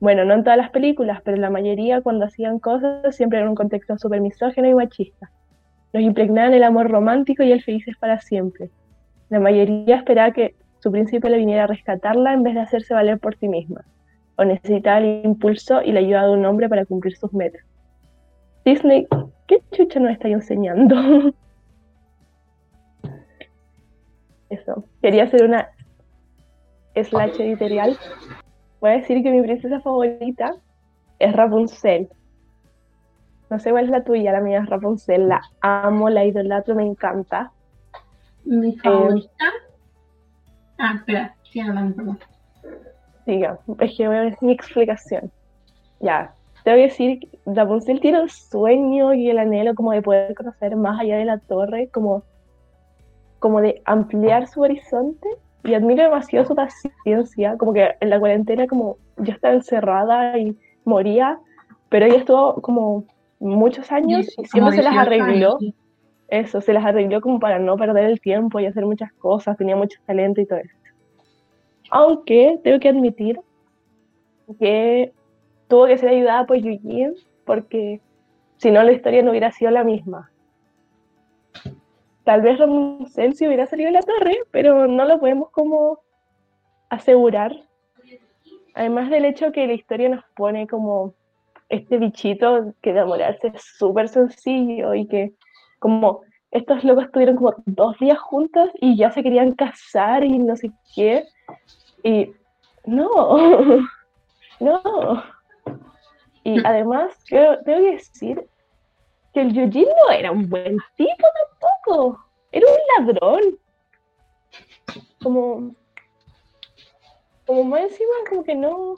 [0.00, 3.54] Bueno, no en todas las películas, pero la mayoría cuando hacían cosas siempre en un
[3.54, 5.30] contexto súper misógino y machista.
[5.92, 8.70] Los impregnaban el amor romántico y el felices para siempre.
[9.28, 13.18] La mayoría esperaba que su príncipe le viniera a rescatarla en vez de hacerse valer
[13.18, 13.84] por sí misma
[14.38, 17.62] o necesitaba el impulso y la ayuda de un hombre para cumplir sus metas.
[18.64, 19.08] Disney,
[19.48, 20.94] ¿qué chucha nos está enseñando?
[24.48, 25.68] Eso, quería hacer una
[26.94, 27.98] slash editorial.
[28.80, 30.54] Voy a decir que mi princesa favorita
[31.18, 32.08] es Rapunzel.
[33.50, 35.28] No sé cuál es la tuya, la mía es Rapunzel.
[35.28, 37.50] La amo, la idolatro, me encanta.
[38.44, 39.44] Mi favorita.
[40.78, 42.18] ah, espera, sí, hablando, perdón.
[43.26, 45.30] Diga, es que voy a ver mi explicación.
[46.00, 50.34] Ya, tengo que decir, que Rapunzel tiene el sueño y el anhelo como de poder
[50.34, 52.22] conocer más allá de la torre, como,
[53.38, 55.28] como de ampliar su horizonte.
[55.64, 60.56] Y admiro demasiado su paciencia, como que en la cuarentena como yo estaba encerrada y
[60.84, 61.38] moría,
[61.88, 63.04] pero ella estuvo como
[63.40, 65.58] muchos años y siempre se las arregló.
[66.28, 69.76] Eso, se las arregló como para no perder el tiempo y hacer muchas cosas, tenía
[69.76, 70.76] mucho talento y todo eso.
[71.90, 73.40] Aunque tengo que admitir
[74.58, 75.12] que
[75.68, 78.00] tuvo que ser ayudada por Eugene porque
[78.58, 80.30] si no la historia no hubiera sido la misma.
[82.28, 86.00] Tal vez Rapunzel si hubiera salido de la torre, pero no lo podemos como
[86.90, 87.56] asegurar.
[88.74, 91.14] Además del hecho que la historia nos pone como
[91.70, 95.32] este bichito que enamorarse es súper sencillo y que
[95.78, 100.54] como estos locos estuvieron como dos días juntos y ya se querían casar y no
[100.54, 101.24] sé qué.
[102.04, 102.30] Y
[102.84, 103.08] no,
[104.60, 105.24] no.
[106.44, 108.46] Y además, yo tengo que decir
[109.38, 111.26] el Eugene no era un buen tipo
[111.58, 112.24] tampoco.
[112.52, 113.58] Era un ladrón.
[115.22, 115.74] Como,
[117.46, 118.94] como más encima, como que no.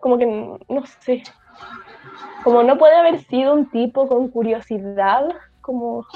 [0.00, 1.22] Como que no sé.
[2.42, 5.28] Como no puede haber sido un tipo con curiosidad,
[5.60, 6.06] como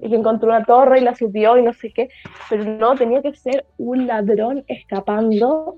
[0.00, 2.08] y que encontró una torre y la subió y no sé qué,
[2.48, 5.76] pero no, tenía que ser un ladrón escapando.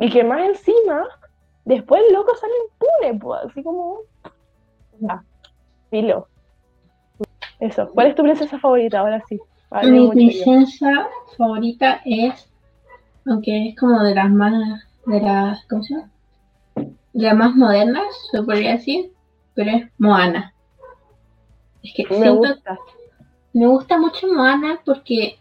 [0.00, 1.06] Y que más encima,
[1.68, 4.00] después el loco sale impune, pues, así como.
[5.00, 5.22] Ya,
[5.90, 6.26] filo.
[7.60, 7.88] Eso.
[7.90, 9.00] ¿Cuál es tu princesa favorita?
[9.00, 9.38] Ahora sí.
[9.70, 12.50] Vale, Mi princesa favorita es,
[13.26, 16.10] aunque es como de las más, de las, ¿cómo se llama?
[17.12, 19.12] De las más modernas, se podría decir,
[19.54, 20.54] pero es Moana.
[21.82, 22.78] Es que Me siento, gusta.
[23.52, 25.38] me gusta mucho Moana porque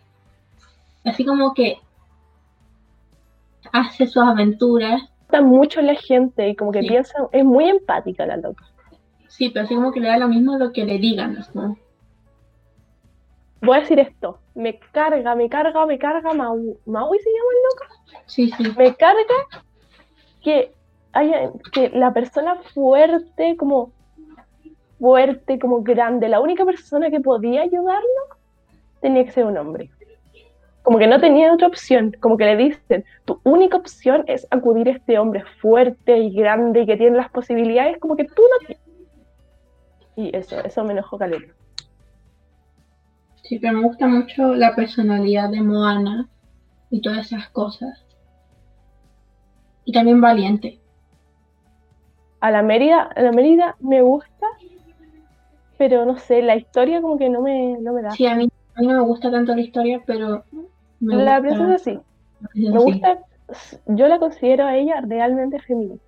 [1.05, 1.77] así como que
[3.71, 5.01] hace sus aventuras,
[5.41, 6.87] mucho la gente y como que Sí.
[6.87, 8.65] piensa, es muy empática la loca.
[9.27, 11.77] sí, pero así como que le da lo mismo lo que le digan, ¿no?
[13.61, 16.77] Voy a decir esto, me carga, me carga, me carga Mau.
[16.85, 18.21] ¿Maui se llama el loco?
[18.25, 19.35] Sí, sí, me carga
[20.43, 20.71] que
[21.13, 23.91] haya que la persona fuerte como
[24.99, 28.21] fuerte como grande la única persona que podía ayudarlo
[29.01, 29.89] tenía que ser un hombre
[30.87, 34.87] como que no tenía otra opción como que le dicen tu única opción es acudir
[34.87, 38.65] a este hombre fuerte y grande y que tiene las posibilidades como que tú no
[38.65, 38.83] tienes
[40.15, 41.53] y eso eso me enojó caleta
[43.43, 46.29] sí, pero me gusta mucho la personalidad de Moana
[46.89, 48.05] y todas esas cosas.
[49.83, 50.79] Y también valiente.
[52.39, 54.47] a la Mérida a la Mérida me gusta
[55.77, 58.47] pero no sé la historia como que no me no me da Sí, a mí,
[58.75, 60.45] a mí no me gusta tanto la historia, pero
[60.99, 61.55] me la gusta.
[61.55, 61.99] princesa sí
[62.53, 63.19] Me gusta,
[63.87, 66.05] yo la considero a ella realmente feminista.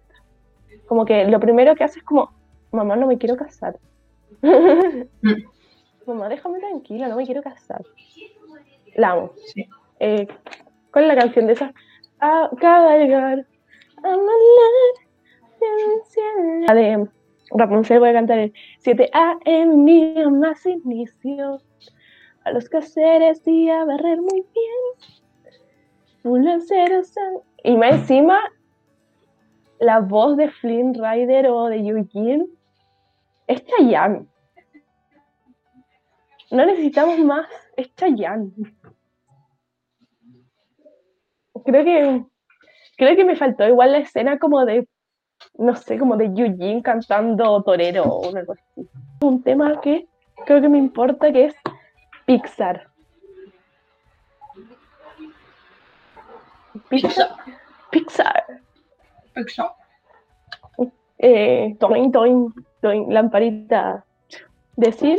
[0.88, 2.32] Como que lo primero que hace es como,
[2.72, 3.78] mamá, no me quiero casar.
[6.06, 7.84] mamá, déjame tranquila, no me quiero casar.
[8.96, 9.32] La amo.
[9.54, 9.68] Sí.
[10.00, 10.28] Eh,
[10.92, 11.74] ¿Cuál es la canción de esa?
[12.20, 13.46] A cabalgar,
[13.98, 14.96] a malar,
[16.76, 17.08] de
[17.52, 20.32] Rapunzel voy a cantar el 7 a.m.
[20.32, 21.60] más inicio.
[22.50, 24.80] A los caseres y a barrer muy bien.
[27.64, 28.40] Y más encima,
[29.80, 32.48] la voz de Flynn Rider o de Eugene
[33.46, 34.26] es Chayanne.
[36.50, 38.52] No necesitamos más, es Chayanne.
[41.66, 42.26] Creo que,
[42.98, 44.88] creo que me faltó igual la escena como de,
[45.56, 48.90] no sé, como de Eugene cantando torero o algo así.
[49.22, 50.08] Un tema que
[50.48, 51.56] creo que me importa que es
[52.30, 52.86] Pixar.
[56.88, 57.30] Pixar.
[57.90, 58.46] Pixar.
[59.34, 59.74] Exacto.
[61.18, 64.06] Eh, toin, toin, toin, lamparita.
[64.76, 65.18] Decir,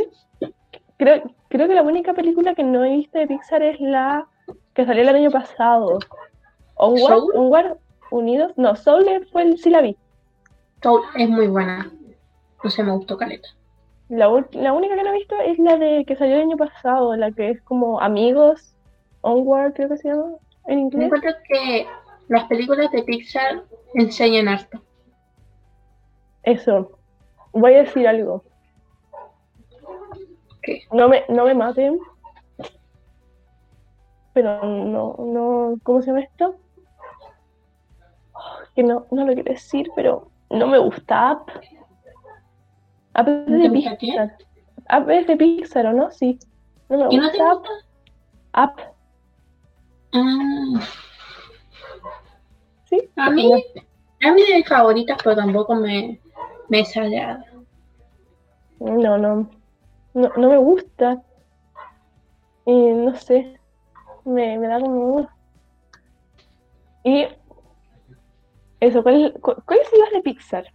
[0.95, 4.25] creo, creo que la única película que no he visto de Pixar es la
[4.73, 5.99] que salió el año pasado.
[6.75, 7.31] Onward, ¿Soul?
[7.35, 7.77] Onward,
[8.11, 8.53] Unidos.
[8.55, 9.97] No, Soul fue el sí la vi.
[10.81, 11.91] Soul es muy buena.
[12.63, 13.49] No sé, me gustó Caleta.
[14.11, 17.15] La, la única que no he visto es la de que salió el año pasado,
[17.15, 18.75] la que es como Amigos,
[19.21, 20.33] Onward, creo que se llama
[20.67, 21.05] en Me inglés.
[21.05, 21.87] encuentro que
[22.27, 24.81] las películas de Pixar enseñan harto.
[26.43, 26.91] Eso.
[27.53, 28.43] Voy a decir algo.
[30.61, 30.81] ¿Qué?
[30.91, 31.97] No me, no me maten.
[34.33, 36.57] Pero no, no, ¿cómo se llama esto?
[38.33, 41.41] Oh, que no, no lo quiero decir, pero no me gusta
[43.19, 44.07] Up es ¿No de gusta qué?
[44.07, 44.37] Pixar.
[45.01, 46.11] Up es de Pixar, ¿o no?
[46.11, 46.39] Sí.
[46.89, 47.69] No me ¿Y no te gusta gusta?
[48.63, 48.81] Up.
[50.13, 50.87] Ah,
[52.85, 53.09] Sí.
[53.15, 53.49] a mí,
[54.21, 56.19] a mí de favoritas, pero tampoco me,
[56.67, 57.45] me desagrada.
[58.79, 59.49] No, no.
[60.13, 61.21] No, no me gusta.
[62.65, 63.57] Y no sé.
[64.25, 65.29] Me, me da como.
[67.03, 67.27] Y.
[68.81, 70.65] Eso, ¿cuál, cu- ¿cuáles son las de Pixar?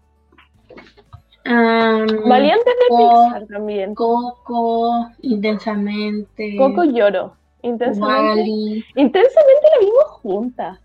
[1.49, 3.25] Ah, Valientes de Coco.
[3.25, 3.95] Pixar también.
[3.95, 6.57] Coco, intensamente.
[6.57, 7.35] Coco lloro.
[7.63, 8.41] Intensamente.
[8.41, 10.79] Wally, Intensamente la vimos juntas.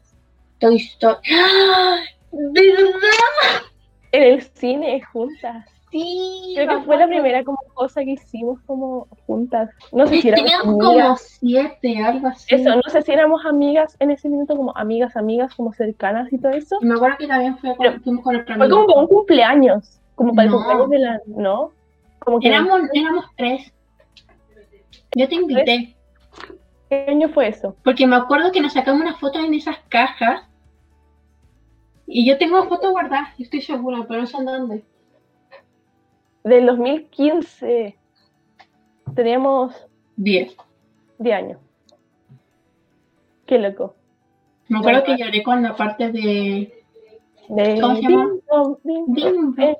[0.59, 1.19] Toy Story.
[1.33, 1.97] ¡Ah!
[2.31, 3.61] ¿Verdad?
[4.11, 5.65] En el cine, juntas.
[5.91, 6.53] Sí.
[6.55, 9.69] Creo que fue la primera como cosa que hicimos como juntas.
[9.91, 12.55] No sé si éramos Teníamos como siete, algo así.
[12.55, 16.37] Eso, no sé si éramos amigas en ese minuto, como amigas, amigas, como cercanas y
[16.37, 16.77] todo eso.
[16.81, 20.00] Y me acuerdo que también fue Pero cuando fuimos con el Fue como un cumpleaños,
[20.21, 20.57] como para el No.
[20.57, 21.21] cumpleaños de la.
[21.25, 21.71] ¿No?
[22.19, 22.47] Como que.
[22.47, 23.73] Éramos, éramos tres.
[25.15, 25.95] Yo te invité.
[26.89, 27.75] ¿Qué año fue eso?
[27.83, 30.43] Porque me acuerdo que nos sacamos una foto en esas cajas.
[32.05, 34.83] Y yo tengo fotos guardadas, estoy segura, pero no sé en dónde.
[36.43, 37.97] Del 2015.
[39.15, 40.55] Teníamos Diez.
[41.17, 41.59] 10 años.
[43.47, 43.95] Qué loco.
[44.67, 46.80] Me acuerdo que lloré con la parte de
[47.53, 48.29] De ¿Cómo se llama?
[49.57, 49.77] Eh,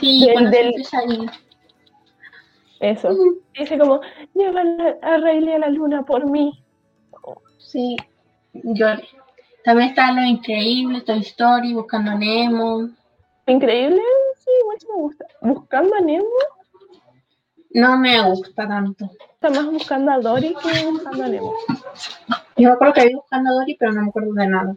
[0.00, 1.30] Sí, del- cuando del-.
[2.80, 3.10] Eso.
[3.58, 4.00] Dice como,
[4.34, 6.62] llevan a, Riley a la luna por mí.
[7.58, 7.96] Sí,
[8.54, 9.06] lloré.
[9.64, 12.88] También está Lo Increíble, Toy Story, Buscando a Nemo.
[13.46, 14.00] Increíble,
[14.38, 15.26] sí, igual sí me gusta.
[15.42, 16.24] Buscando a Nemo,
[17.72, 19.10] No me gusta tanto.
[19.34, 21.52] está más buscando a Dory que buscando a Nemo.
[22.56, 24.76] Yo me acuerdo que había Buscando a Dory, pero no me acuerdo de nada.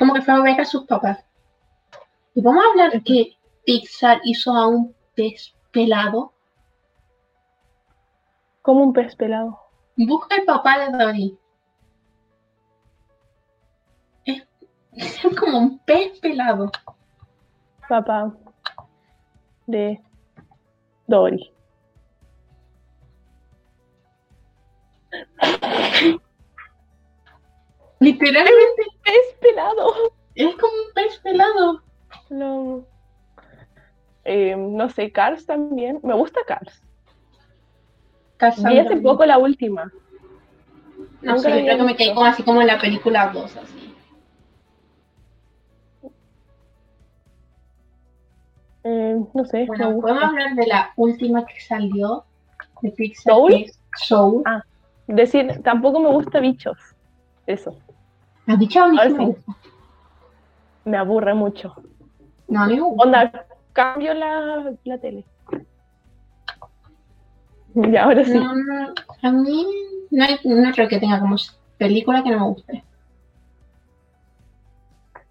[0.00, 1.22] Como que fue a ver a sus papás.
[2.34, 3.36] Y vamos a hablar que
[3.66, 6.32] Pixar hizo a un pez pelado.
[8.62, 9.60] Como un pez pelado.
[9.96, 11.38] Busca el papá de Dory.
[14.24, 14.48] Es,
[14.92, 16.72] es como un pez pelado.
[17.86, 18.34] Papá
[19.66, 20.00] de
[21.08, 21.52] Dory.
[28.00, 29.92] Literalmente ¡Pez pelado!
[30.34, 31.82] es como un pez pelado.
[32.30, 32.84] No.
[34.24, 36.00] Eh, no sé, Cars también.
[36.02, 36.82] Me gusta Cars.
[38.36, 38.70] Cazando.
[38.70, 39.92] Vi hace poco la última.
[41.22, 43.94] No Nunca sé, creo que me quedé como así como en la película 2, así.
[48.84, 52.24] Eh, no sé, Bueno, podemos hablar de la última que salió
[52.80, 53.52] de Pixar, ¿Soul?
[53.52, 54.42] es Soul.
[54.46, 54.64] Ah.
[55.06, 56.78] Decir, tampoco me gusta bichos.
[57.46, 57.76] Eso.
[58.50, 59.24] ¿Has dicho mí sí me sí.
[59.26, 59.52] gusta?
[60.84, 61.74] Me aburre mucho.
[62.48, 63.04] No, a mí me gusta.
[63.04, 65.24] Onda, cambio la, la tele.
[67.74, 68.32] Y ahora sí.
[68.32, 68.92] No, no,
[69.22, 69.66] a mí
[70.10, 71.36] no, hay- no creo que tenga como
[71.78, 72.84] película que no me guste.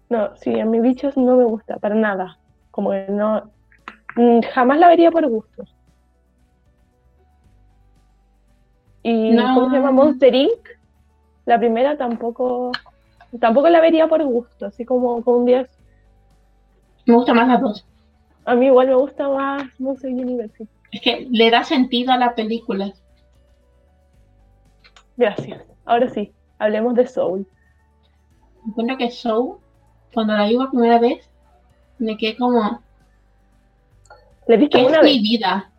[0.08, 2.38] No, sí, a mis bichos no me gusta, para nada.
[2.70, 3.52] Como que no.
[4.16, 5.64] mm, Jamás la vería por gusto.
[9.02, 9.54] Y No.
[9.54, 9.90] ¿cómo se llama?
[9.92, 10.68] Monster Inc.
[11.46, 12.72] La primera tampoco.
[13.38, 15.68] Tampoco la vería por gusto, así como con un 10.
[17.06, 17.86] Me gusta más las dos.
[18.44, 20.68] A mí igual me gusta más Monster University.
[20.90, 22.92] Es que le da sentido a la película.
[25.16, 25.62] Gracias.
[25.84, 27.46] Ahora sí, hablemos de Soul.
[28.66, 29.58] Encuentro que Soul,
[30.12, 31.28] cuando la vi por primera vez,
[31.98, 32.80] me quedé como,
[34.46, 35.22] ¿La viste ¿qué es una mi vez?
[35.22, 35.70] vida?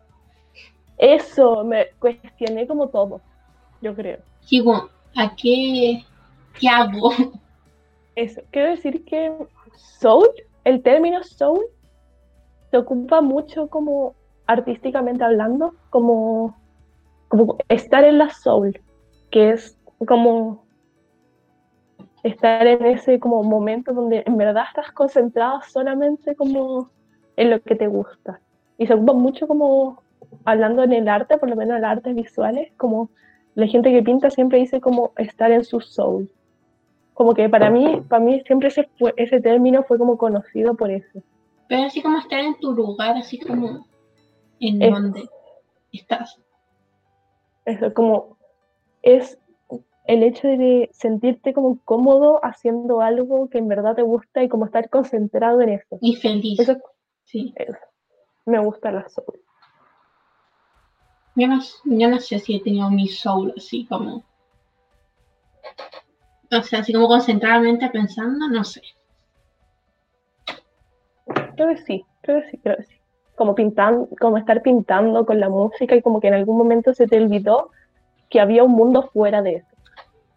[0.98, 3.20] Eso, me cuestioné como todo,
[3.80, 4.18] yo creo.
[4.48, 6.04] Digo, ¿a qué,
[6.58, 7.10] qué hago?
[8.14, 9.32] Eso, quiero decir que
[9.76, 10.28] soul,
[10.64, 11.64] el término soul,
[12.70, 14.14] se ocupa mucho como
[14.46, 16.54] artísticamente hablando, como,
[17.68, 18.78] estar en la soul,
[19.30, 20.64] que es como
[22.22, 26.90] estar en ese como momento donde en verdad estás concentrado solamente como
[27.36, 28.40] en lo que te gusta.
[28.76, 30.02] Y se ocupa mucho como
[30.44, 33.10] hablando en el arte, por lo menos en las artes visuales, como
[33.54, 36.30] la gente que pinta siempre dice como estar en su soul
[37.14, 40.90] como que para mí, para mí siempre ese, fue, ese término fue como conocido por
[40.90, 41.22] eso.
[41.68, 43.86] Pero así como estar en tu lugar, así como
[44.60, 44.94] en Eso.
[44.94, 45.28] donde
[45.92, 46.38] estás.
[47.64, 48.36] Eso como
[49.02, 49.38] es
[50.06, 54.64] el hecho de sentirte como cómodo haciendo algo que en verdad te gusta y como
[54.66, 55.98] estar concentrado en eso.
[56.00, 56.58] Y feliz.
[56.58, 56.76] Eso
[57.24, 57.54] Sí.
[58.46, 59.40] me gusta la soul.
[61.34, 64.24] Yo no, yo no sé si he tenido mi soul así como.
[66.52, 68.82] O sea, así como concentradamente pensando, no sé.
[71.56, 72.96] Creo que sí, creo que sí, creo que sí.
[73.36, 77.06] Como pintando, como estar pintando con la música y como que en algún momento se
[77.06, 77.70] te olvidó
[78.28, 79.66] que había un mundo fuera de eso.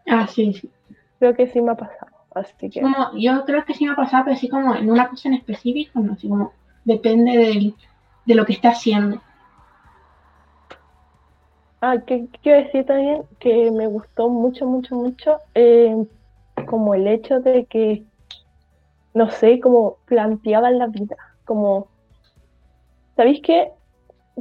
[0.07, 0.70] Ah, sí, sí.
[1.20, 2.11] Creo que sí me ha pasado.
[2.34, 2.82] Así que.
[2.82, 5.36] Como, yo creo que sí me ha pasado, pero sí como en una cosa en
[5.36, 6.53] específico, no, así como
[6.86, 7.76] depende del,
[8.26, 9.22] de lo que está haciendo.
[11.88, 15.96] Ah, que quiero decir también que me gustó mucho, mucho, mucho eh,
[16.66, 18.04] como el hecho de que,
[19.14, 21.16] no sé, como planteaban la vida,
[21.46, 21.88] como,
[23.16, 23.72] ¿sabéis qué?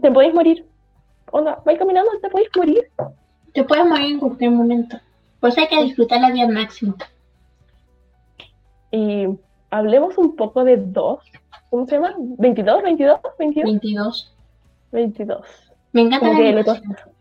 [0.00, 0.66] Te podéis morir.
[1.32, 2.90] Onda, vais caminando, te podéis morir.
[3.52, 4.96] Te puedes morir en cualquier momento.
[5.38, 6.94] Por eso hay que disfrutar la vida al máximo.
[8.90, 9.26] Y
[9.68, 11.18] hablemos un poco de dos.
[11.68, 12.16] ¿Cómo se llama?
[12.16, 12.82] ¿22?
[12.82, 13.20] ¿22?
[13.38, 13.64] ¿22?
[13.64, 14.34] 22.
[14.92, 15.72] 22.
[15.92, 17.13] Me encanta Como la que le animación.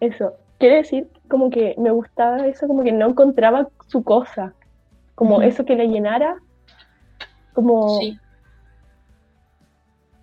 [0.00, 0.34] Eso.
[0.58, 4.54] Quiere decir como que me gustaba eso, como que no encontraba su cosa.
[5.14, 6.36] Como eso que le llenara.
[7.52, 8.18] Como, Sí.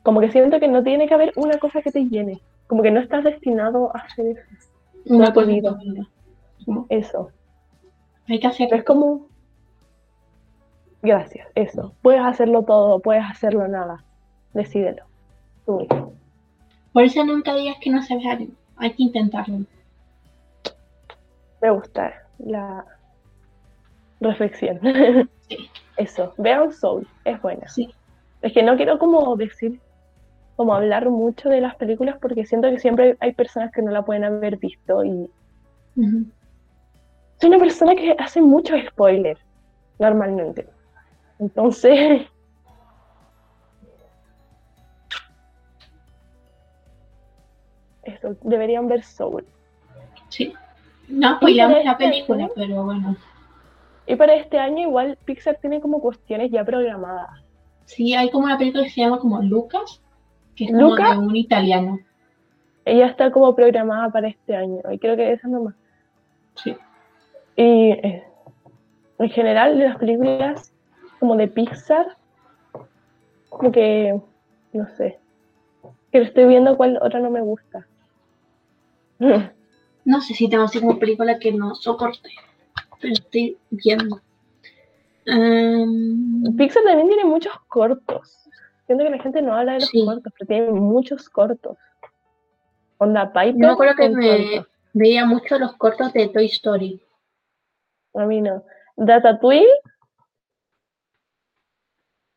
[0.04, 2.42] como que siento que no tiene que haber una cosa que te llene.
[2.68, 4.44] Como que no estás destinado a hacer
[5.06, 5.32] eso.
[5.34, 5.78] Tu vida.
[6.66, 7.30] Como, eso.
[8.30, 9.28] Hay que hacer Pero es como.
[11.02, 11.94] Gracias, eso.
[12.02, 14.04] Puedes hacerlo todo, puedes hacerlo nada.
[14.54, 15.04] Decídelo.
[15.66, 16.14] Tú mismo.
[16.94, 18.54] Por eso nunca digas que no sabes algo.
[18.84, 19.60] Hay que intentarlo.
[21.62, 22.86] Me gusta la
[24.20, 24.78] reflexión.
[25.48, 25.70] Sí.
[25.96, 26.34] Eso.
[26.38, 27.66] Vean Soul, es buena.
[27.70, 27.94] Sí.
[28.42, 29.80] Es que no quiero como decir,
[30.58, 34.04] como hablar mucho de las películas porque siento que siempre hay personas que no la
[34.04, 35.32] pueden haber visto y
[35.96, 36.26] Ujú.
[37.40, 39.38] soy una persona que hace mucho spoiler
[40.00, 40.68] normalmente.
[41.40, 42.28] Entonces,
[48.42, 49.46] deberían ver Soul.
[50.30, 50.54] Sí.
[51.08, 53.16] No spoilamos para la este película, pero bueno.
[54.08, 57.44] Y para este año igual Pixar tiene como cuestiones ya programadas.
[57.86, 60.02] Sí, hay como una película que se llama como Lucas,
[60.56, 61.12] que es como ¿Luca?
[61.12, 62.00] de un italiano.
[62.86, 65.76] Ella está como programada para este año y creo que esa nomás.
[66.56, 66.76] Sí.
[67.56, 68.24] Y eh,
[69.20, 70.74] en general de las películas
[71.20, 72.18] como de Pixar,
[73.50, 74.20] como que,
[74.74, 75.20] no sé,
[76.12, 77.88] que estoy viendo cuál otra no me gusta.
[80.06, 82.30] No sé si tengo así como película que no soporte,
[83.00, 84.22] pero estoy viendo.
[85.26, 88.40] Em, Pixar también tiene muchos cortos.
[88.86, 90.04] Siento que la gente no habla de los Sí.
[90.06, 91.78] cortos, pero tiene muchos cortos.
[92.98, 93.54] Onda Piper.
[93.54, 94.74] yo me acuerdo que me cortos.
[94.94, 97.02] veía mucho los cortos de Toy Story.
[98.16, 98.64] A mí no.
[98.98, 99.68] Ratatouille.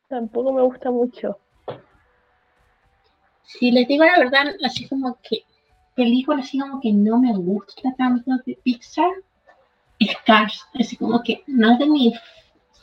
[0.07, 1.37] Tampoco me gusta mucho.
[3.43, 5.43] Si les digo la verdad, así como que
[5.97, 9.09] película así como que no me gusta tanto de Pixar,
[9.99, 10.65] es Cars.
[10.79, 12.19] Así como que no es de mis...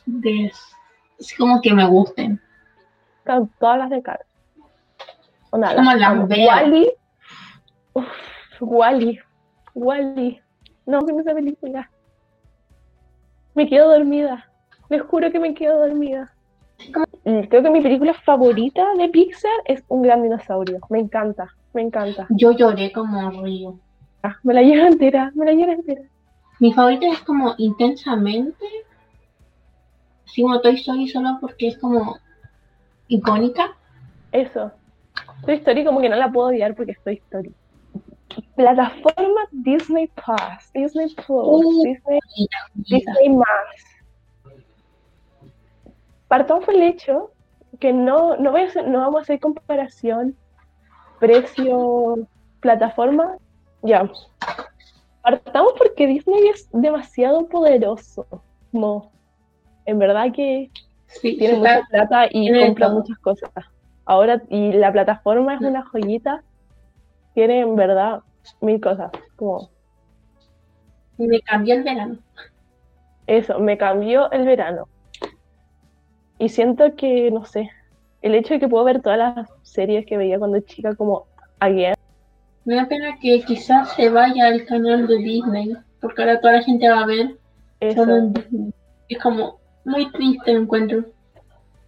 [0.05, 0.51] De,
[1.19, 2.39] así como que me gusten.
[3.23, 4.25] Todas las de Cars.
[5.49, 6.47] Onda, Como las veo.
[6.47, 6.91] Wally.
[8.59, 9.19] Wally.
[9.73, 10.41] Wally.
[10.85, 11.89] No, no esa película.
[13.55, 14.51] Me quedo dormida.
[14.89, 16.31] Les juro que me quedo dormida.
[17.23, 20.79] Creo que mi película favorita de Pixar es Un gran dinosaurio.
[20.89, 22.25] Me encanta, me encanta.
[22.29, 23.77] Yo lloré como río.
[24.23, 26.01] Ah, me la llevo entera, me la llevo entera.
[26.59, 28.65] Mi favorita es como intensamente.
[30.25, 32.17] Así como Toy Story solo porque es como
[33.09, 33.75] icónica.
[34.31, 34.71] Eso.
[35.45, 37.53] Toy Story como que no la puedo odiar porque es Toy Story.
[38.55, 41.83] Plataforma Disney Plus, Disney Plus, Uh.
[41.83, 42.21] Disney,
[42.73, 43.45] Disney más.
[46.27, 47.31] Partamos por el hecho
[47.79, 50.35] que no, no, voy a hacer- no vamos a hacer comparación
[51.19, 52.27] precio,
[52.59, 53.37] plataforma.
[53.83, 54.09] Ya.
[55.21, 58.25] Partamos porque Disney es demasiado poderoso.
[58.71, 59.11] Como,
[59.85, 60.69] en verdad que
[61.07, 62.99] Sí, tiene mucha plata y compra todo.
[62.99, 63.49] muchas cosas.
[64.05, 66.43] Ahora, y la plataforma es una joyita,
[67.33, 68.21] tiene en verdad
[68.61, 69.11] mil cosas.
[69.35, 69.69] Como
[71.17, 72.17] me cambió el verano.
[73.27, 74.87] eso, me cambió el verano.
[76.37, 77.69] Y siento que, no sé,
[78.25, 81.27] el hecho de que puedo ver todas las series que veía cuando chica, como
[81.59, 81.93] Again,
[82.65, 86.63] Me da pena que quizás se vaya al canal de Disney, porque ahora toda la
[86.63, 87.37] gente va a ver
[87.79, 88.73] eso, solo en Disney.
[89.09, 91.05] Es como muy triste el encuentro.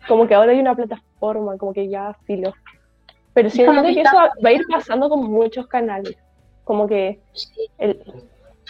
[0.07, 2.53] como que ahora hay una plataforma, como que ya filo.
[3.33, 6.15] Pero siento como que que está- eso va va a ir pasando con muchos canales.
[6.63, 7.67] Como que Sí.
[7.79, 7.99] el,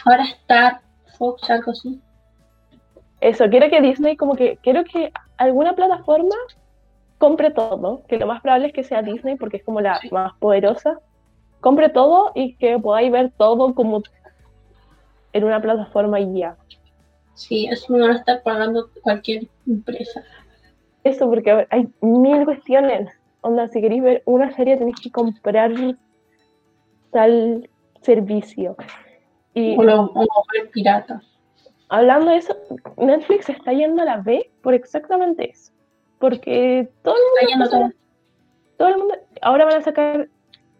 [0.06, 0.80] Ahora está
[1.18, 2.00] Fox, algo así.
[3.20, 6.34] Eso, quiero que Disney, como que, quiero que alguna plataforma
[7.18, 10.08] compre todo, que lo más probable es que sea Disney porque es como la Sí.
[10.10, 11.00] más poderosa,
[11.60, 14.02] compre todo y que podáis ver todo como
[15.32, 16.56] en una plataforma y ya.
[17.34, 20.22] Sí, eso no lo está pagando cualquier empresa.
[21.04, 23.08] eso, porque hay mil cuestiones.
[23.40, 25.72] Onda, si queréis ver una serie tenéis que comprar
[27.12, 27.68] tal
[28.02, 28.76] servicio.
[29.54, 31.22] Y O, lo, o ver piratas.
[31.88, 32.56] hablando de eso,
[32.96, 35.72] Netflix está yendo a la B por exactamente eso.
[36.18, 37.92] Porque todo el mundo,
[38.76, 40.28] todo el mundo, ahora van a sacar,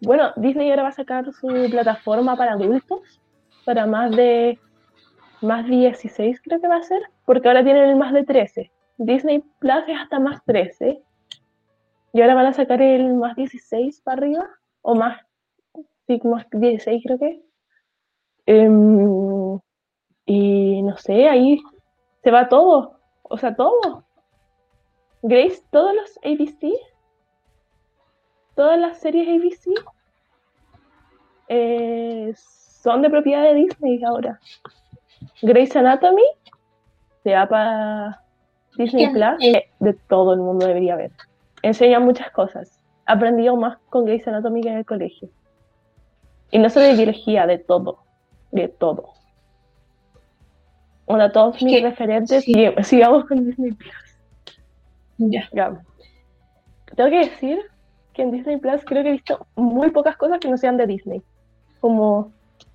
[0.00, 3.20] bueno, Disney ahora va a sacar su plataforma para adultos,
[3.64, 4.58] para más de,
[5.40, 8.70] más 16 creo que va a ser, porque ahora tienen el más de 13.
[8.98, 11.00] Disney Plus es hasta más 13.
[12.12, 14.48] Y ahora van a sacar el más 16 para arriba,
[14.82, 15.20] o más,
[16.06, 17.42] sí, más 16 creo que.
[18.46, 19.60] Em,
[20.24, 21.60] y no sé, ahí
[22.22, 24.04] se va todo, o sea, todo.
[25.22, 26.72] Grace, todos los ABC,
[28.54, 29.74] todas las series ABC
[31.48, 34.38] eh, son de propiedad de Disney ahora.
[35.42, 36.22] Grey's Anatomy
[37.24, 38.22] se va para
[38.76, 41.10] Disney Plus, eh, que de todo el mundo debería ver.
[41.62, 42.80] Enseña muchas cosas.
[43.06, 45.28] Aprendido más con Grey's Anatomy que en el colegio.
[46.50, 47.98] Y no solo de biología, de todo.
[48.52, 49.10] De todo.
[51.06, 52.44] Hola, todos mis que- referentes.
[52.44, 52.54] sí.
[52.84, 53.92] Sigamos con Disney Plus.
[55.18, 55.48] Ya.
[55.52, 55.82] Ya.
[56.96, 57.60] Tengo que decir
[58.14, 60.86] que en Disney Plus creo que he visto muy pocas cosas que no sean de
[60.86, 61.22] Disney.
[61.80, 62.32] Como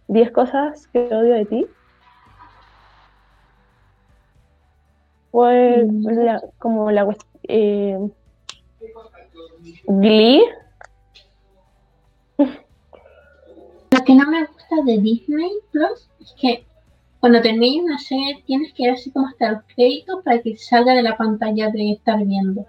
[0.07, 1.67] 10 cosas que odio de ti.
[5.31, 6.07] Pues Mm.
[6.25, 7.15] la- como la
[7.47, 7.97] eh,
[9.87, 10.43] Glee,
[12.37, 16.65] Lo que no me gusta de Disney Plus es que
[17.23, 20.93] cuando termines una serie tienes que ver así como hasta los créditos para que salga
[20.93, 22.65] de la pantalla de estar viendo.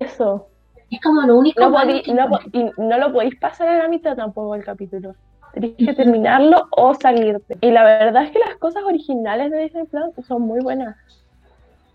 [0.00, 0.48] eso.
[0.90, 3.88] Es como lo único No, podí- que no, y no lo podéis pasar a la
[3.88, 5.14] mitad tampoco el capítulo.
[5.52, 7.56] Tenéis que terminarlo o salirte.
[7.60, 10.96] Y la verdad es que las cosas originales de Disney Plus son muy buenas.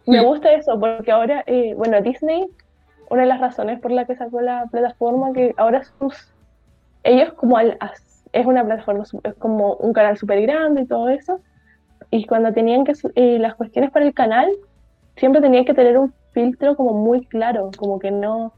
[0.08, 0.26] Me Sí.
[0.26, 2.48] gusta eso porque ahora, eh, bueno, Disney,
[3.10, 6.34] una de las razones por la que sacó la plataforma, que ahora sus,
[7.04, 7.78] ellos como al-
[8.32, 11.42] es una plataforma, es como un canal súper grande y todo eso,
[12.12, 14.50] y cuando tenían que, eh, las cuestiones para el canal,
[15.16, 18.54] siempre tenían que tener un filtro como muy claro, como que no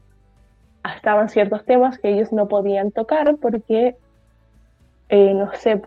[0.96, 3.96] estaban ciertos temas que ellos no podían tocar porque,
[5.08, 5.80] eh, no sé,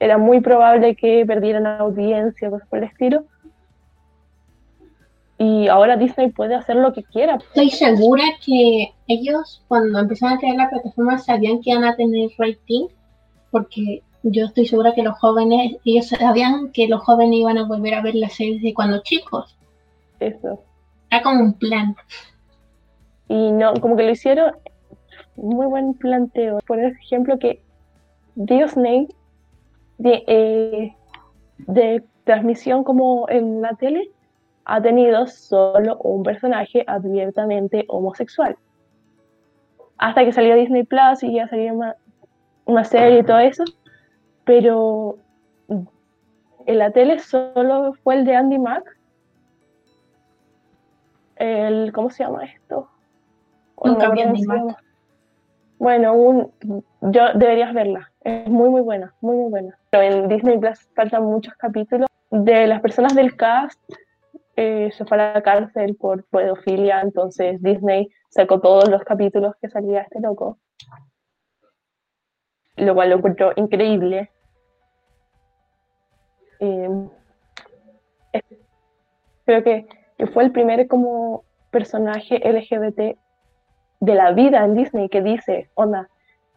[0.00, 3.24] era muy probable que perdieran audiencia, cosas por el estilo.
[5.36, 7.36] Y ahora Disney puede hacer lo que quiera.
[7.36, 12.30] Estoy segura que ellos cuando empezaron a crear la plataforma sabían que iban a tener
[12.38, 12.86] rating
[13.50, 17.94] porque yo estoy segura que los jóvenes, ellos sabían que los jóvenes iban a volver
[17.94, 19.56] a ver las series de cuando chicos.
[20.18, 20.60] Eso.
[21.10, 21.94] Era como un plan.
[23.28, 24.52] Y no, como que lo hicieron,
[25.36, 26.58] muy buen planteo.
[26.66, 27.60] Por ejemplo, que
[28.34, 29.08] Disney
[29.98, 30.96] de, eh,
[31.58, 34.10] de transmisión como en la tele
[34.64, 38.56] ha tenido solo un personaje abiertamente homosexual.
[39.98, 41.96] Hasta que salió Disney Plus y ya salió una,
[42.64, 43.64] una serie y todo eso.
[44.44, 45.18] Pero
[45.68, 48.98] en la tele solo fue el de Andy Mack.
[51.36, 52.88] El, ¿Cómo se llama esto?
[53.82, 54.84] Nunca vi Andy Mack.
[55.78, 56.52] Bueno, un,
[57.00, 58.10] yo deberías verla.
[58.20, 59.78] Es muy, muy buena, muy, muy buena.
[59.90, 62.08] Pero en Disney Plus faltan muchos capítulos.
[62.30, 63.78] De las personas del cast
[64.56, 69.68] eh, se fue a la cárcel por pedofilia, entonces Disney sacó todos los capítulos que
[69.68, 70.58] salía este loco.
[72.76, 74.30] Lo cual lo encuentro increíble.
[78.32, 78.40] Eh,
[79.44, 79.86] creo que,
[80.18, 83.18] que fue el primer como personaje LGBT
[84.00, 86.08] de la vida en Disney que dice, onda,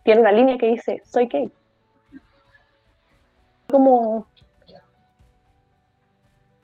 [0.03, 1.51] tiene una línea que dice, soy gay.
[3.69, 4.27] Como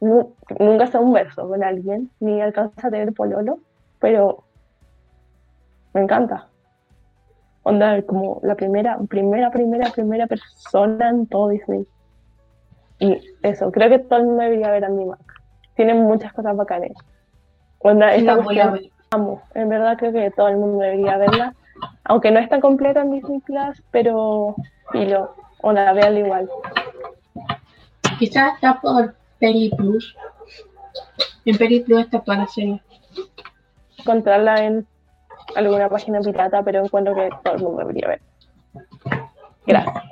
[0.01, 3.59] nu- nunca sé un verso con alguien, ni alcanza a tener pololo,
[3.99, 4.45] pero
[5.93, 6.49] me encanta.
[7.63, 11.87] Onda, como la primera, primera, primera, primera persona en todo Disney.
[13.03, 15.19] Y eso, creo que todo el mundo debería ver Andy Mac.
[15.75, 16.91] Tiene muchas cosas bacanas.
[17.79, 18.79] Onda, esta cuestión-
[19.11, 19.41] amo.
[19.55, 21.53] En verdad creo que todo el mundo debería verla.
[22.05, 24.55] Aunque no está completa en Disney Plus, pero
[24.93, 26.49] filo, o la vean igual.
[28.19, 30.15] Quizás está por Peli Plus.
[31.43, 32.81] En Peli Plus está toda la serie.
[33.97, 34.87] Encontrarla en
[35.57, 38.21] alguna página pirata, pero encuentro que todo el mundo debería ver.
[39.67, 40.03] Gracias.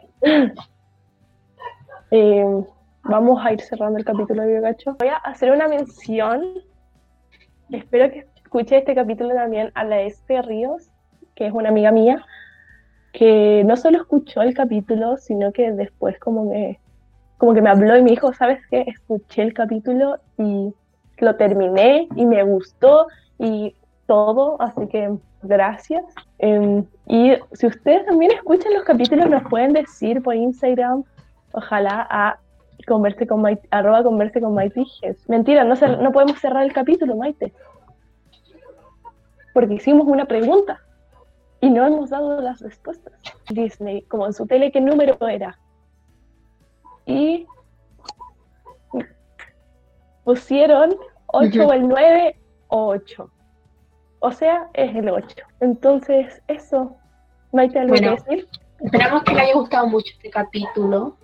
[2.11, 2.65] Eh,
[3.03, 4.95] vamos a ir cerrando el capítulo de Biogacho.
[4.99, 6.59] Voy a hacer una mención.
[7.69, 10.89] Espero que escuche este capítulo también a la Espe Ríos,
[11.35, 12.25] que es una amiga mía,
[13.13, 16.79] que no solo escuchó el capítulo, sino que después como me,
[17.37, 18.81] como que me habló y me dijo, ¿sabes qué?
[18.87, 20.73] Escuché el capítulo y
[21.17, 23.75] lo terminé y me gustó y
[24.05, 26.03] todo, así que gracias.
[26.39, 31.03] Em, y si ustedes también escuchan los capítulos, nos pueden decir por Instagram,
[31.53, 32.39] ojalá a
[32.85, 34.85] converse con Maite, arroba converse con Maite
[35.27, 37.53] Mentira, no, no podemos cerrar el capítulo, Maite.
[39.53, 40.81] Porque hicimos una pregunta
[41.59, 43.13] y no hemos dado las respuestas.
[43.49, 45.59] Disney, como en su tele, ¿qué número era?
[47.05, 47.45] Y
[50.23, 50.95] pusieron
[51.27, 53.29] 8 o el 9 o 8.
[54.19, 55.35] O sea, es el 8.
[55.59, 56.95] Entonces, eso.
[57.51, 58.47] Maite, ¿algo que decir?
[58.79, 61.17] Esperamos que les haya gustado mucho este capítulo.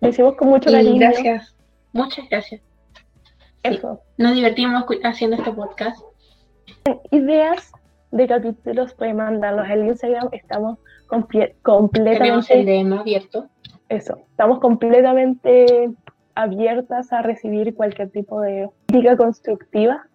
[0.00, 0.98] Lo hicimos con mucho cariño.
[0.98, 1.54] Gracias.
[1.92, 2.62] Muchas gracias.
[3.62, 4.00] Eso.
[4.16, 6.00] Nos divertimos haciendo este podcast.
[7.10, 7.72] Ideas
[8.10, 10.28] de capítulos pueden mandarlos al Instagram.
[10.32, 12.18] Estamos completamente.
[12.18, 13.48] Tenemos el DM abierto.
[13.88, 14.18] Eso.
[14.30, 15.90] Estamos completamente
[16.34, 20.06] abiertas a recibir cualquier tipo de crítica constructiva,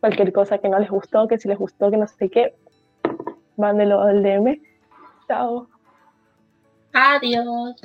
[0.00, 2.54] cualquier cosa que no les gustó, que si les gustó, que no sé qué,
[3.56, 4.60] mándelo al DM.
[5.28, 5.68] Chao.
[6.92, 7.80] Adiós.